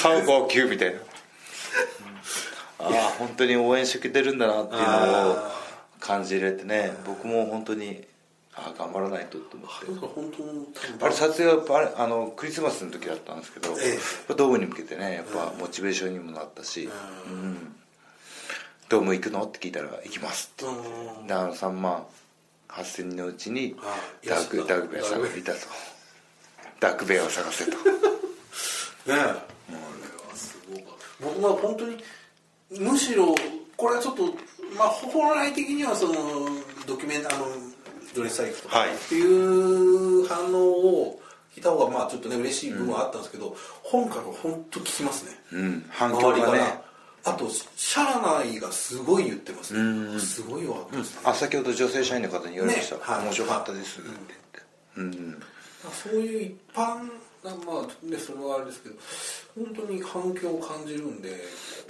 [0.00, 1.00] 顔号泣みたいな。
[2.78, 2.88] ああ
[3.18, 5.36] 本当に応援してくれてるんだなっていうのを
[6.00, 6.92] 感じれてね。
[7.06, 8.02] 僕も本当に
[8.54, 9.56] ああ頑張らないとって。
[9.56, 10.66] 思って本当に
[11.00, 13.98] あれ撮影はあれあのクリスマスの時だったんですけど、え
[14.30, 14.34] え。
[14.34, 16.88] ドームに向けてねやっぱモチベーションにもなったし、
[17.26, 17.74] うん
[18.92, 19.44] ドーム行くの？
[19.44, 20.52] って聞いたら行きます。
[20.52, 21.26] ってうん。
[21.26, 22.04] であの3万
[22.68, 25.58] 8000人のうちにあダークダークベアさんがいたと。
[26.78, 27.70] ダークベアを探せと。
[27.70, 27.76] ね
[29.06, 29.34] え、あれは
[30.34, 30.84] すごかっ
[31.18, 31.24] た。
[31.24, 31.96] 僕は本当に
[32.86, 33.34] むしろ
[33.78, 34.24] これはちょっと
[34.76, 36.14] まあ本来的にはその
[36.86, 37.46] ドキュメントあの
[38.14, 38.90] ドレスサイクとかはい。
[38.90, 41.18] っていう反応を
[41.54, 45.86] 聞いた方がまあちょっとね嬉しい部分はあったんですけど、本から本当聞きますね、うん。
[45.88, 46.91] 反響がね
[47.24, 50.18] あと社内がすごい言ってますね。
[50.18, 53.24] すごいよかったですね、あ先ほど女性社員の方に言われました、ねはい。
[53.24, 54.00] 面白かったです。
[54.00, 54.62] って言って
[54.96, 55.42] うん
[55.90, 57.10] そういう一般
[57.44, 58.94] なまあねそれはあれですけど
[59.56, 61.30] 本当に反響を感じるんで。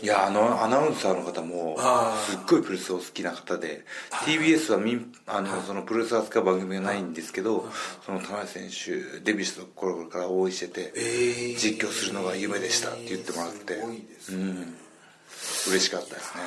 [0.02, 1.78] いやあのアナウンサーの方も
[2.26, 3.84] すっごいプロレスを好きな方で
[4.26, 7.68] TBS はみんあのそのプロレスを扱う番組がないんですけど
[8.04, 11.56] その田中選手デビューした頃から応援しててえー。
[11.56, 13.74] 実況するのが夢でしたって言ってもらって。
[13.74, 14.81] すごいですね、うん
[15.68, 16.42] 嬉しかったですね。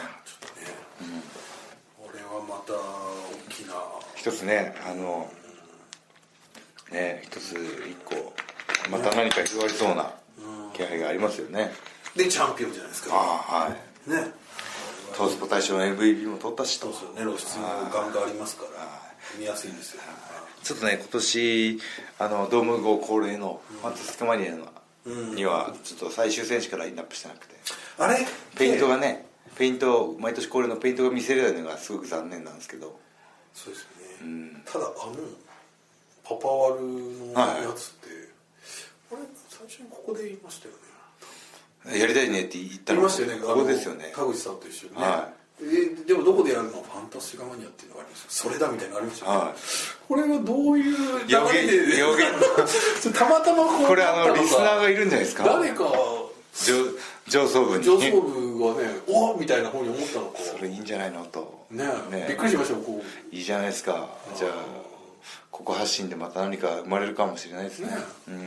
[1.97, 3.73] これはまた大きな。
[4.15, 5.29] 一つねあの
[6.91, 7.53] ね一つ
[7.89, 8.33] 一個
[8.89, 10.13] また何か広がりそうな
[10.73, 11.71] 気配がありますよね。
[12.15, 13.15] でチャンピオンじゃないですか。
[13.15, 14.09] ああはい。
[14.09, 14.31] ね。
[15.15, 16.91] トースポ大賞の MVP も取ったしと。
[16.91, 19.05] そうですよね露出もガンガンありますから。
[19.39, 20.01] 見やすいんですよ。
[20.63, 21.79] ちょっとね今年
[22.19, 24.67] あのドーム号恒例のマツスカマニアの
[25.35, 27.55] にはちょっと最終選手からラインナップしてなくて
[27.97, 28.25] あれ？
[28.57, 29.25] ペイントがね
[29.55, 32.99] ペイント毎年恒例のペイントが見せれないのがすごく残念なんですけど。
[33.53, 33.87] そうですよ
[34.27, 35.15] ね、ただあの
[36.27, 38.07] パパワルのやつって、
[39.11, 40.73] あれ最初にここで言いましたよ
[41.95, 41.99] ね。
[41.99, 42.99] やりたいねって言ったの。
[42.99, 43.41] 言いましたよね。
[43.45, 44.11] ここですよね。
[44.13, 45.29] 田口さんと一緒にね、は
[45.61, 45.63] え
[46.05, 49.31] でもどこでやるのファンタスティカマニアっていうのがありましたそれだみたいなのありましたよ。
[49.31, 49.55] ね、はい。
[50.09, 55.43] これはどういう流予れで たまたまこうこれあのリスナーがいるんじゃないですか？
[55.45, 55.85] 誰か
[56.63, 56.73] 上
[57.27, 57.83] 上層部に。
[57.83, 60.39] 上層部がねおみたいなふうに思ったのか。
[60.39, 61.25] それいいんじゃないの？
[61.25, 61.65] と。
[61.71, 61.85] ね
[62.27, 63.35] びっくりしましたよこう。
[63.35, 64.09] いいじゃないですか。
[64.37, 64.51] じゃあ
[65.51, 67.87] ここ発信でまた何か生まれるかもしれないですね。
[67.87, 67.93] ね
[68.29, 68.37] うん。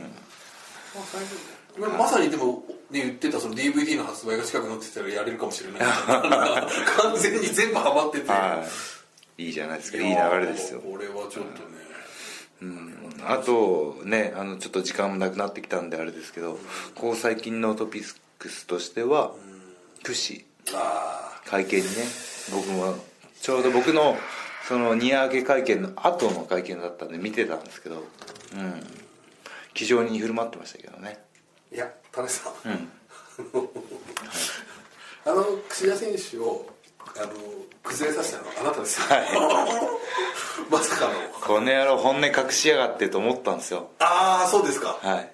[1.81, 5.81] まあままさにでも、ね、言ってたその DVD の発売が近くなってきたらやれるかもしれない。
[7.01, 8.65] 完全に全部ハマってて、は
[9.37, 9.43] い。
[9.45, 9.97] いいじゃないですか。
[9.97, 10.81] いい流れですよ。
[10.81, 11.78] これはちょっとね、
[13.25, 16.53] あとねあのちょっと時間もなくなってきたんであれですけど
[16.95, 19.33] ここ最近のトピックスとしては
[20.03, 21.91] クシあ会見にね
[22.51, 22.95] 僕も
[23.41, 24.17] ちょうど僕の
[24.67, 28.99] そのニア明け会見の後の会見だったんで見てたんですけどうん。
[29.73, 31.19] 気丈に振る舞ってましたけどね。
[31.71, 32.89] あいや田中さん、うん。
[35.25, 36.67] あの櫛田選手を
[37.17, 37.33] あの
[37.83, 39.07] 崩れさせたのはあなたですよ、
[40.69, 41.13] まさかの。
[41.41, 43.89] この野郎本音隠しやがってと思ったんですよ。
[43.99, 44.97] ああそうですか。
[45.01, 45.31] はい。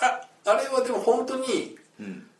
[0.00, 2.30] ああれはでも本当にうん。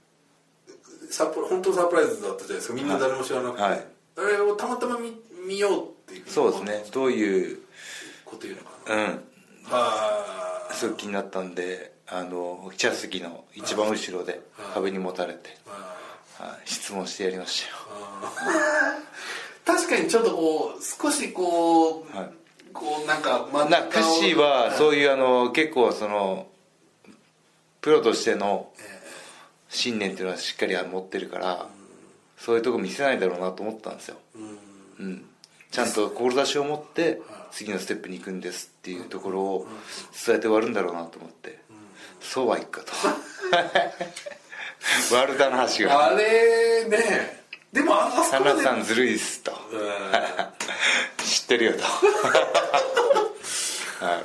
[1.11, 2.75] サプ本当のサプライズだったじゃないですか。
[2.75, 3.87] みんな誰も知らなくて、はい。
[4.17, 5.17] あれをたまたま見
[5.47, 6.25] 見ようっていう。
[6.29, 6.85] そうですね。
[6.91, 7.59] どういう
[8.25, 8.95] こと言うのかな。
[8.95, 9.25] うん。
[9.65, 14.41] はすごく気になったんであの茶席の一番後ろで
[14.75, 15.94] 壁にもたれて、はい、
[16.65, 17.77] 質問してやりましたよ。
[19.65, 22.31] 確かにちょっとこう少しこう、はい。
[22.73, 26.49] こうなんか真んな中をクッシーはそういうあの結構その
[27.81, 28.73] プロとしての
[29.69, 31.69] 信念っていうのはしっかり持ってるから
[32.37, 34.17] そういうとこ見せないだろうなと思ったんですよ、
[34.99, 35.25] うん、
[35.71, 37.23] ちゃんと志を持って
[37.53, 39.67] 次のステップに行くんですっていうところを
[40.27, 41.63] 伝えて終わるんだろうなと思って。
[42.21, 42.93] そうはいくかと
[45.13, 46.07] ワルダの橋が。
[46.07, 47.43] あれね。
[47.73, 49.53] でもああそ「こまさんずるいっす」と
[51.25, 51.83] 「知ってるよ」と。
[54.05, 54.25] はい。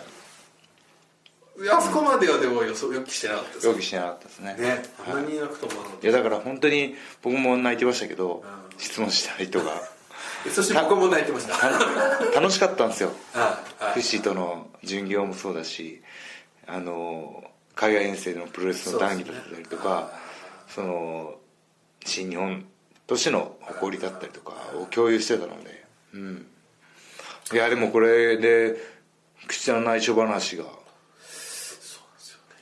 [1.72, 4.56] あそこまではでも予想予期してなかったです予期してなかったですね。
[4.58, 4.84] ね。
[5.08, 8.44] あんなにいなくともなかっいやだから本当に僕も泣いてましたけど、
[8.78, 9.72] 質問した人が。
[10.46, 11.54] たそして僕も泣いてました。
[11.56, 13.12] はい楽しかったんですよ。
[13.34, 16.02] はいフッシーとの巡業もそうだし
[16.68, 17.44] あの
[17.76, 20.12] 海外遠征でのプロレスの談義だったりとか
[20.70, 21.36] その
[22.06, 22.66] 新日本
[23.08, 26.46] としての誇りだったりとかを共有してたのでうん。
[27.52, 28.78] いやでもこれで
[29.48, 30.66] 口田の内緒話が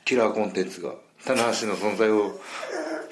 [0.06, 0.94] キラーコンテンツが
[1.26, 2.40] 棚橋の存在を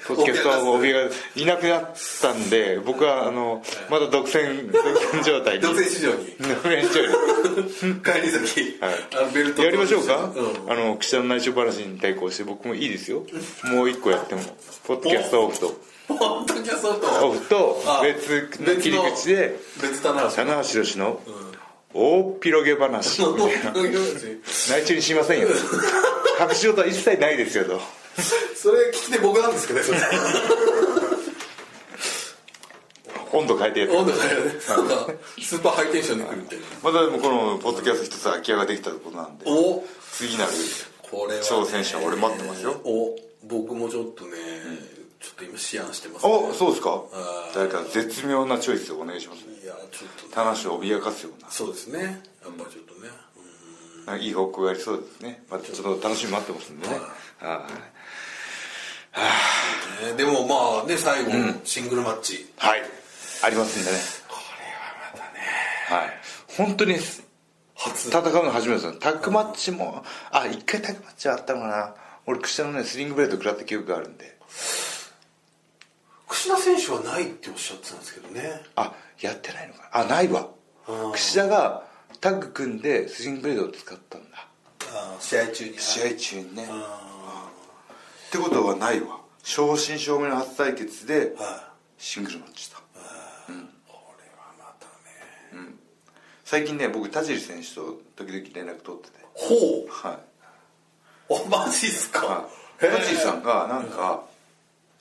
[0.07, 1.01] ポッドキャスト帯が
[1.35, 1.91] いなくなっ
[2.21, 6.35] たんで僕はあのまだ独占独占状態に独占市場に。
[6.39, 8.01] 独占市場に。
[8.01, 8.79] 帰り先、
[9.33, 10.71] ベルトやりましょうか、うん。
[10.71, 13.25] あの口田の内緒話に対抗して僕もいいですよ。
[13.65, 14.41] もう一個やっても。
[14.85, 15.79] ポッドキャストオフと。
[16.07, 17.27] ポッドキャストと？
[17.27, 20.55] オフとあ別の切り口で別棚橋棚。
[20.57, 21.19] 橋宏の
[21.93, 23.21] 大っ 広げ話。
[24.69, 25.49] 内緒にしませんよ。
[26.39, 27.81] 隠し事は一切ないですよと
[28.55, 29.85] それ聞き手僕なんですけどね
[33.31, 33.95] 温度 変えてやって。
[33.95, 35.07] 温度がねなんか
[35.39, 36.65] スーパーハイテンションで来るみたいな。
[36.83, 39.45] またでもこのポッドキャスト一つ空き家ができたことなんで。
[39.47, 39.83] お。
[40.13, 40.51] 次なる
[41.43, 42.81] 挑戦者俺待ってますよ。
[42.83, 43.15] お。
[43.43, 44.31] 僕もちょっとね、
[45.21, 47.03] ちょっと今思案してます、ね、おそうですか。
[47.13, 50.33] あ誰か絶妙なチョイスをお願いしますいやちょっとね。
[50.33, 51.49] 棚橋を脅かすような。
[51.51, 51.99] そうですね。
[52.43, 53.09] やっぱりちょっとね、
[54.05, 56.93] なんかいい方向がありそうですね、まあ、ちょっと楽しみ待ってますんでね。
[57.39, 57.73] はい。
[57.73, 57.96] ね
[60.15, 61.31] でもまあね最後、
[61.63, 62.51] シングルマッチ。
[62.57, 62.83] はい。
[63.43, 63.97] ありますんでね。
[64.27, 65.39] これはまたね。
[66.01, 66.13] はい。
[66.57, 66.95] 本当に
[67.75, 68.09] 初。
[68.09, 71.95] 戦うの初めてですタッグマッチもあ一回タッグマッチあったのかな。
[72.25, 74.37] 俺櫛田のねスリングブレード食らった記憶があるんで。
[76.27, 78.61] 櫛田選手はないっておっしゃってたんですけどね。
[78.75, 79.89] あやってないのか。
[79.93, 80.47] なあないわ。
[80.87, 81.11] うん。
[81.13, 81.83] 櫛田が
[82.21, 84.47] タッグ組んでスリングブレードを使ったんだ。
[84.93, 85.79] あ試合中に。
[85.79, 86.67] 試合中にね。
[86.69, 87.06] あ
[88.27, 89.21] ってことはないわ。
[89.43, 91.33] 正真正銘の初対決で
[91.97, 92.83] シングルマッチだこ
[93.49, 95.71] れはまたね。
[96.43, 99.25] 最近ね僕田尻選手と時々連絡取ってて。
[99.33, 99.89] ほう。
[99.89, 100.17] はい。
[101.29, 102.47] おマジっすか？
[102.79, 104.23] 田尻さんがなんか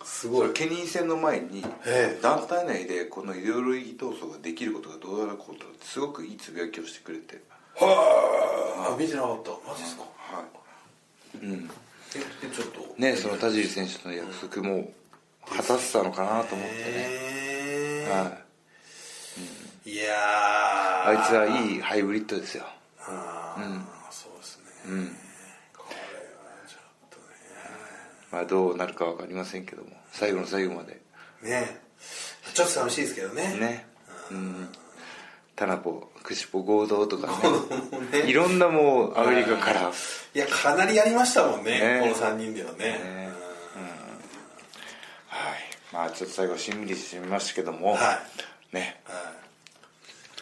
[0.05, 0.53] すごい。
[0.53, 7.43] ケニー戦の前にええ団体内でこのイデオロギー闘争ができることがどうだろうことってすごくいいつぶやきをしてくれて。
[7.74, 8.97] はあ。
[8.97, 9.51] 見てなかった。
[9.68, 10.03] マジっすか？
[10.03, 10.43] は
[11.35, 11.39] い。
[11.45, 11.70] うん
[12.42, 12.94] えでちょっと。
[12.98, 14.90] ねその田尻選手との約束も
[15.48, 18.38] 果たせたのかなと思ってね、へは
[19.86, 22.64] い、いやあいついはいいハイブリッドですよ。
[23.00, 24.64] ああそうですね。
[24.88, 25.16] うん。
[25.76, 26.00] これは
[26.66, 27.18] ちょっと
[28.32, 31.00] まあどうなるか分かりませんけども最後の最後まで。
[31.42, 31.50] ね。
[31.50, 31.80] ね
[32.54, 33.56] ちょっと寂しいですけどね。
[33.58, 33.86] ね。
[34.30, 34.68] うん。
[35.54, 37.29] タナポクシポ合同とか
[38.12, 38.22] ね。
[38.24, 38.29] ね。
[38.29, 39.93] いろんなもうアメリカから。
[40.35, 42.01] いやかなりやりましたもんねね。
[42.01, 42.79] この3人ではね。
[42.79, 43.29] ね。
[45.29, 45.59] はい。
[45.93, 48.20] まあちょっと最後しんみりしてみましたけども、は
[48.72, 49.01] ね。
[49.09, 49.24] うんはい。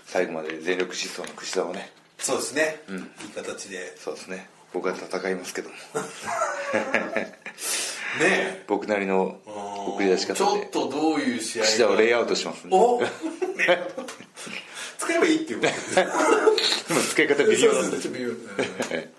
[0.06, 1.92] 最後まで全力疾走の櫛田をね。
[2.16, 2.80] そうですね。
[3.22, 3.94] いい形で。
[3.98, 4.48] そうですね。
[4.72, 5.74] 僕は戦いますけども。
[8.20, 9.38] ね僕なりの
[9.92, 10.42] 送り出しち方で。
[10.42, 12.76] ょっとどういう試合をレイアウトしますんで。
[12.76, 13.00] お？
[13.02, 13.08] ね
[14.98, 15.72] 使えばいいっていうこと。
[17.10, 17.96] 使い方微妙なんで。
[17.96, 18.28] そうそう微妙。
[18.28, 19.12] ね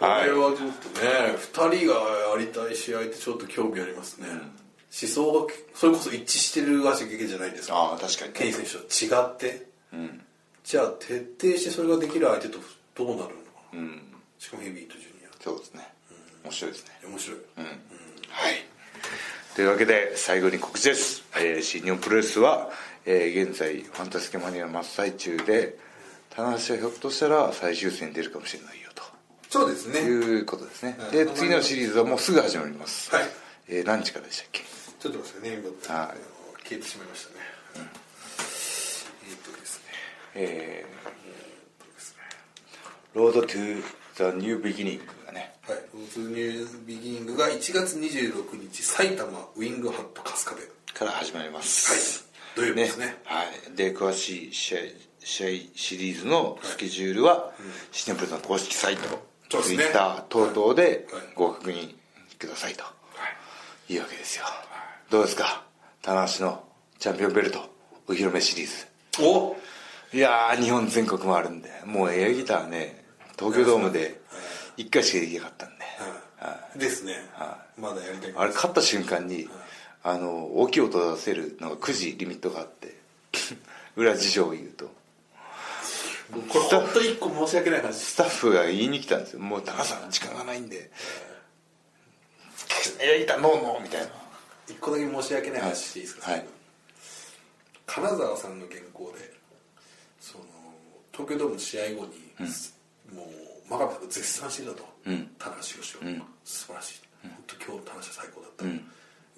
[0.00, 0.30] はい。
[0.30, 1.94] これはちょっとね2人が
[2.32, 7.74] やりたい試合ってちょっと興味ありますね、思想がそれこそ一致してるわけじゃないですか。
[7.74, 9.66] ああ確かにケニー選手と違って、
[10.64, 12.58] じゃあ徹底してそれができる相手と
[12.94, 13.28] どうなるのか。
[13.72, 14.02] な、うん。
[14.38, 15.88] しかもヘビーとジュニそうですね。
[16.44, 16.90] 面白いですね。
[17.02, 17.38] ア面白い、
[18.28, 18.69] はい
[19.54, 22.70] というわけで最後に告知です、えー新日本プロレスは、
[23.04, 25.76] えー現在ファンタスケマニア真っ最中で
[26.30, 29.02] 棚橋はひょっとしたら最終戦に出るかもしれないよと。
[29.50, 30.00] そうですね。
[30.00, 33.24] いうことですね、はいで次のシリーズはもうすぐ始まります、はい。
[33.68, 34.62] えー何時からでしたっけ？
[35.00, 36.08] ちょっと待ってね今、はい。
[36.68, 37.40] 消えてしまいましたね、
[39.26, 39.84] えーっとですね。
[40.36, 41.00] えー
[43.12, 43.82] ロードトゥ
[44.14, 45.02] ザニュービギニング
[45.70, 50.72] はい「ローズニュービギニング」が1月26日埼玉ウィングハット春日部。
[50.94, 51.92] から始まります。
[51.92, 53.16] はい土曜日ですね。
[53.24, 54.78] はい、で詳しい試合
[55.22, 55.46] 試合
[55.76, 57.52] シリーズのスケジュールは、
[57.92, 59.84] シネプロの公式サイト、そうですね。
[59.84, 61.22] Twitter 等々ではい。
[61.36, 61.94] ご確認
[62.40, 62.82] くださいと、
[63.88, 64.44] い、いわけですよ、
[65.10, 65.62] どうですか？
[66.02, 66.64] 棚橋の
[66.98, 67.60] チャンピオンベルト
[68.08, 69.22] お披露目シリーズ。
[69.24, 69.56] お！
[70.12, 71.70] いやー日本全国もあるんで。
[71.84, 73.04] もうエアギターね。
[73.38, 74.20] 東京ドームで
[74.76, 75.84] 1回しかできなかったんで、
[76.38, 76.78] はい。
[76.78, 77.16] ですね。
[77.78, 79.48] まだやりたいあれ勝った瞬間に、
[80.02, 82.94] あの大きい音出せるのが9時リミットがあって
[83.96, 84.90] 裏事情を言うと。
[86.48, 87.96] これ本当一個申し訳ない話。
[87.96, 89.40] スタッフが言いに来たんですよ。
[89.40, 90.90] もう高さん時間がないんで
[93.02, 94.08] 「いやいたノーノー」みたいな。
[94.68, 96.46] 一個だけ申し訳ない話していいですか、はい。
[97.86, 99.32] 金沢さんの原稿で
[100.20, 100.44] その
[101.12, 101.96] 東京ドームの試合後に、
[103.12, 108.64] もう真壁さんが絶賛してたと、ん田中宏を、ん素晴らしい、本当今日田中最高だった、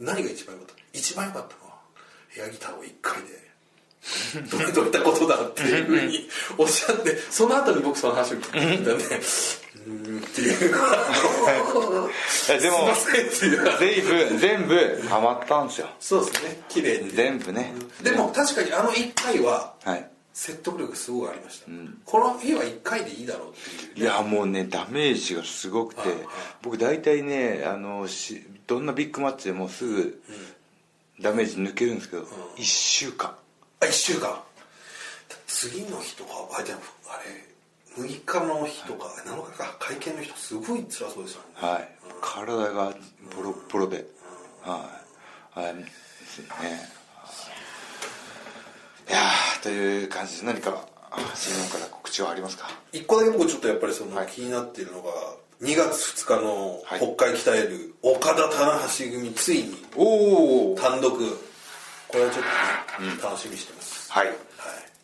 [0.01, 1.79] 何が一番良かった一番良かったのは
[2.37, 3.53] エアギターを1回で
[4.51, 6.29] どれどういったことだっていうふうに
[6.59, 9.05] おっしゃってその後に僕その話を聞いたんで
[9.87, 10.89] うんっていうでも
[12.29, 14.69] すいませんっていう全部全
[15.03, 17.73] 部ハマったんですよそうですね綺麗に全部ね
[18.03, 21.67] でも確かにあの1回ははい説得力すごいありました、
[22.05, 23.53] この家は1回でいいだろうっ
[23.95, 26.01] ていういやもうねダメージがすごくて
[26.63, 30.23] 僕大体ねあのしどんなビッグマッチでもすぐ
[31.21, 32.23] ダメージ抜けるんですけど、
[32.57, 33.35] 1週間。
[33.81, 34.41] あ1週間。
[35.47, 37.21] 次の日とかあでもあ
[37.99, 39.77] れ6日の日とか7日か。
[39.79, 41.69] 会見の人すごい辛そうですよね。
[41.69, 41.89] はい、
[42.21, 42.95] 体が
[43.37, 44.07] ボロッボロで、
[44.63, 44.89] は
[45.55, 45.61] い。
[45.61, 45.75] はい。
[45.75, 47.02] ですね
[49.13, 50.87] いやーという感じで何か
[51.35, 52.67] 新日本から告知はありますか？
[52.93, 54.27] 一個だけ僕ちょっとやっぱりそのはい。
[54.29, 55.11] 気になっているのが
[55.61, 57.15] 2月2日のはい。
[57.17, 61.13] 北海鍛える岡田棚橋組ついにおお単独
[62.09, 62.45] これはちょっ
[62.99, 64.11] とね、楽しみにしてます。
[64.11, 64.27] はい。
[64.29, 64.37] はい。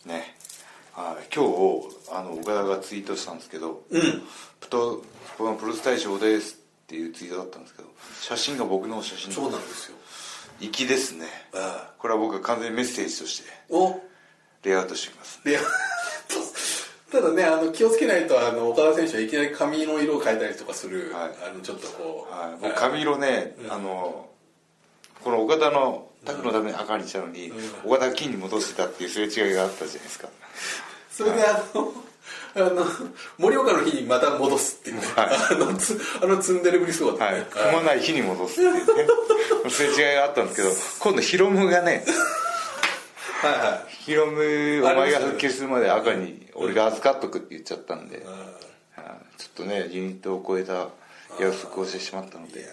[0.09, 0.35] ね。
[0.93, 4.23] はい今日あの岡田がツイートしたんですけど「うん。
[4.61, 5.03] プト
[5.37, 6.55] プロレス大賞です」
[6.85, 7.89] っていうツイートだったんですけど
[8.23, 9.97] 写真が僕の写真そうなんですよ
[10.61, 11.27] 粋ですね。
[11.55, 14.01] あこれは僕は完全にメッセージとしてお。
[14.65, 15.41] レイアウトしておきます。
[15.45, 15.59] で
[17.11, 21.31] ただねあの気をつけないとあの岡田選手はいきなり髪の色を変えたりとかする、はい。
[21.49, 24.29] あのちょっとこう、はい、僕髪色ね、あの
[25.23, 27.53] この岡田のタッグのために赤にしたのに、
[27.85, 30.29] 岡田が金に戻してたっていうすれ違いがあったじゃないですか。
[31.11, 31.93] それであの、
[32.55, 32.84] あの
[33.38, 37.34] 盛岡の日にまた戻すっていうね、あのつあの積んでるぶりすごかったはい。
[37.34, 38.80] ね、踏まない日に戻すっていうね。
[39.70, 40.70] すれ違いがあったんですけど
[41.11, 42.05] 今度ヒロムがね
[43.42, 44.40] はいはヒロム
[44.82, 48.26] お前が復帰するまで赤に俺が預かっとくって言っちゃったんで、はい。
[49.40, 50.88] ちょっとねユニットを超えた
[51.38, 52.66] 約束をしてしまったので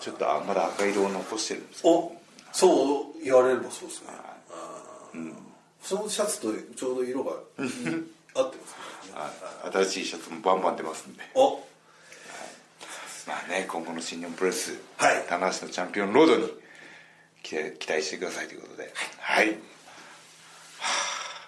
[0.00, 2.12] ちょっとあまだ赤色を残してるんですお
[2.52, 5.32] そう言われればそうですね、あー。
[5.82, 7.94] そのシャツとちょうど色が 合ってますね、
[8.34, 8.50] はい
[9.72, 11.22] 新しいシャツもバンバン出ますんで。
[11.34, 11.56] お。
[13.26, 15.24] まあね今後の新日本プロレス、はい。
[15.28, 16.48] 棚橋のチャンピオンロードに
[17.42, 18.92] 期待期待してくださいということで。
[19.18, 19.52] はい、は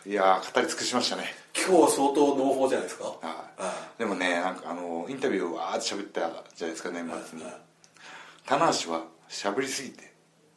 [0.05, 1.35] あいやー語り尽くしましたね。
[1.55, 3.05] 今日は相当濃厚じゃないですか？
[3.05, 3.49] は
[3.97, 3.99] い。
[3.99, 6.37] でもねなんかあのインタビューをわーって喋ったじゃな
[6.69, 7.45] いですか年末に。
[8.45, 10.07] 棚橋は喋りすぎてっ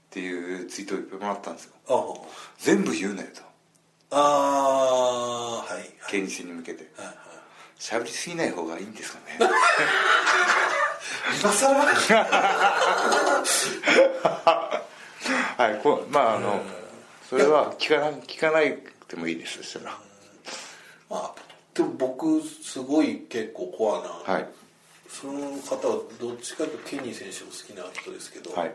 [0.10, 1.74] ていうツイートをいっぱいもらったんですよ。
[1.88, 2.28] あ。
[2.58, 3.42] 全部言うなよと
[4.12, 5.90] ああはいはい。
[6.10, 6.90] 県議選に向けて。
[6.98, 7.16] はいはい。
[7.80, 9.38] 喋りすぎない方がいいんですかね。
[11.42, 11.76] 今更？
[15.58, 16.62] はいこまああの
[17.30, 19.98] それは聞かな聞かないくてもいいですそしたら
[21.10, 21.34] まあ
[21.74, 24.02] でも僕すごい結構コア
[24.32, 24.48] な、はい。
[25.10, 28.74] その方はどっちかというとケニー選手も好きな人ですけど、はい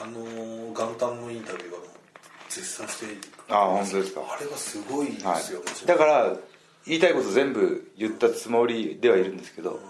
[0.00, 1.88] あのー元旦のインタビューはもう
[2.54, 3.06] 絶賛して
[3.48, 4.20] ああ本当ですか。
[4.38, 5.86] あれがすごいですよ、はい。
[5.86, 6.36] だから
[6.86, 9.80] 言いたいこと全部言ったつもりではいるんですけど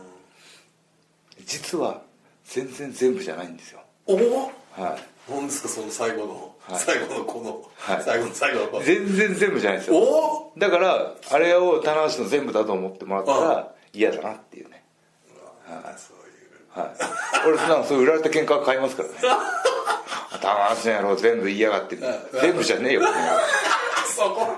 [1.44, 2.02] 実は
[2.44, 3.80] 全然全部じゃないんですよ。
[4.06, 5.30] おおはい。
[5.30, 6.80] 何ですかその最後の、はい。
[6.80, 8.02] 最後のこの、はい。
[8.02, 8.84] 最後の最後の。
[8.84, 9.96] 全然全部じゃないですよ。
[9.96, 14.84] おおだからあれを棚橋の全部だと思ってもらったら嫌だなっていうね。
[15.96, 16.80] そういう。
[16.80, 17.48] はい。
[17.48, 19.14] 俺そんなのそういう売られた喧嘩は買いますからね
[20.38, 21.98] 棚橋の野郎全部言いやがって
[22.40, 23.02] 全部じゃねえよ。
[24.14, 24.48] そ こ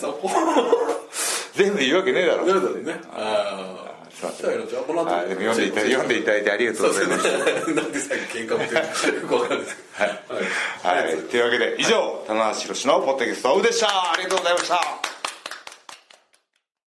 [0.00, 0.30] そこ。
[1.54, 2.46] 全部言うわけねえだろ。
[2.46, 3.00] ね。
[3.12, 7.28] あ読んでいただ読んでいただいてありがとうございます。
[7.74, 9.68] なんで最後喧嘩もよくわかんない
[10.82, 13.88] はい、というわけで以上棚橋宏のポッドキャストオフでした。
[13.88, 15.11] ありがとうございました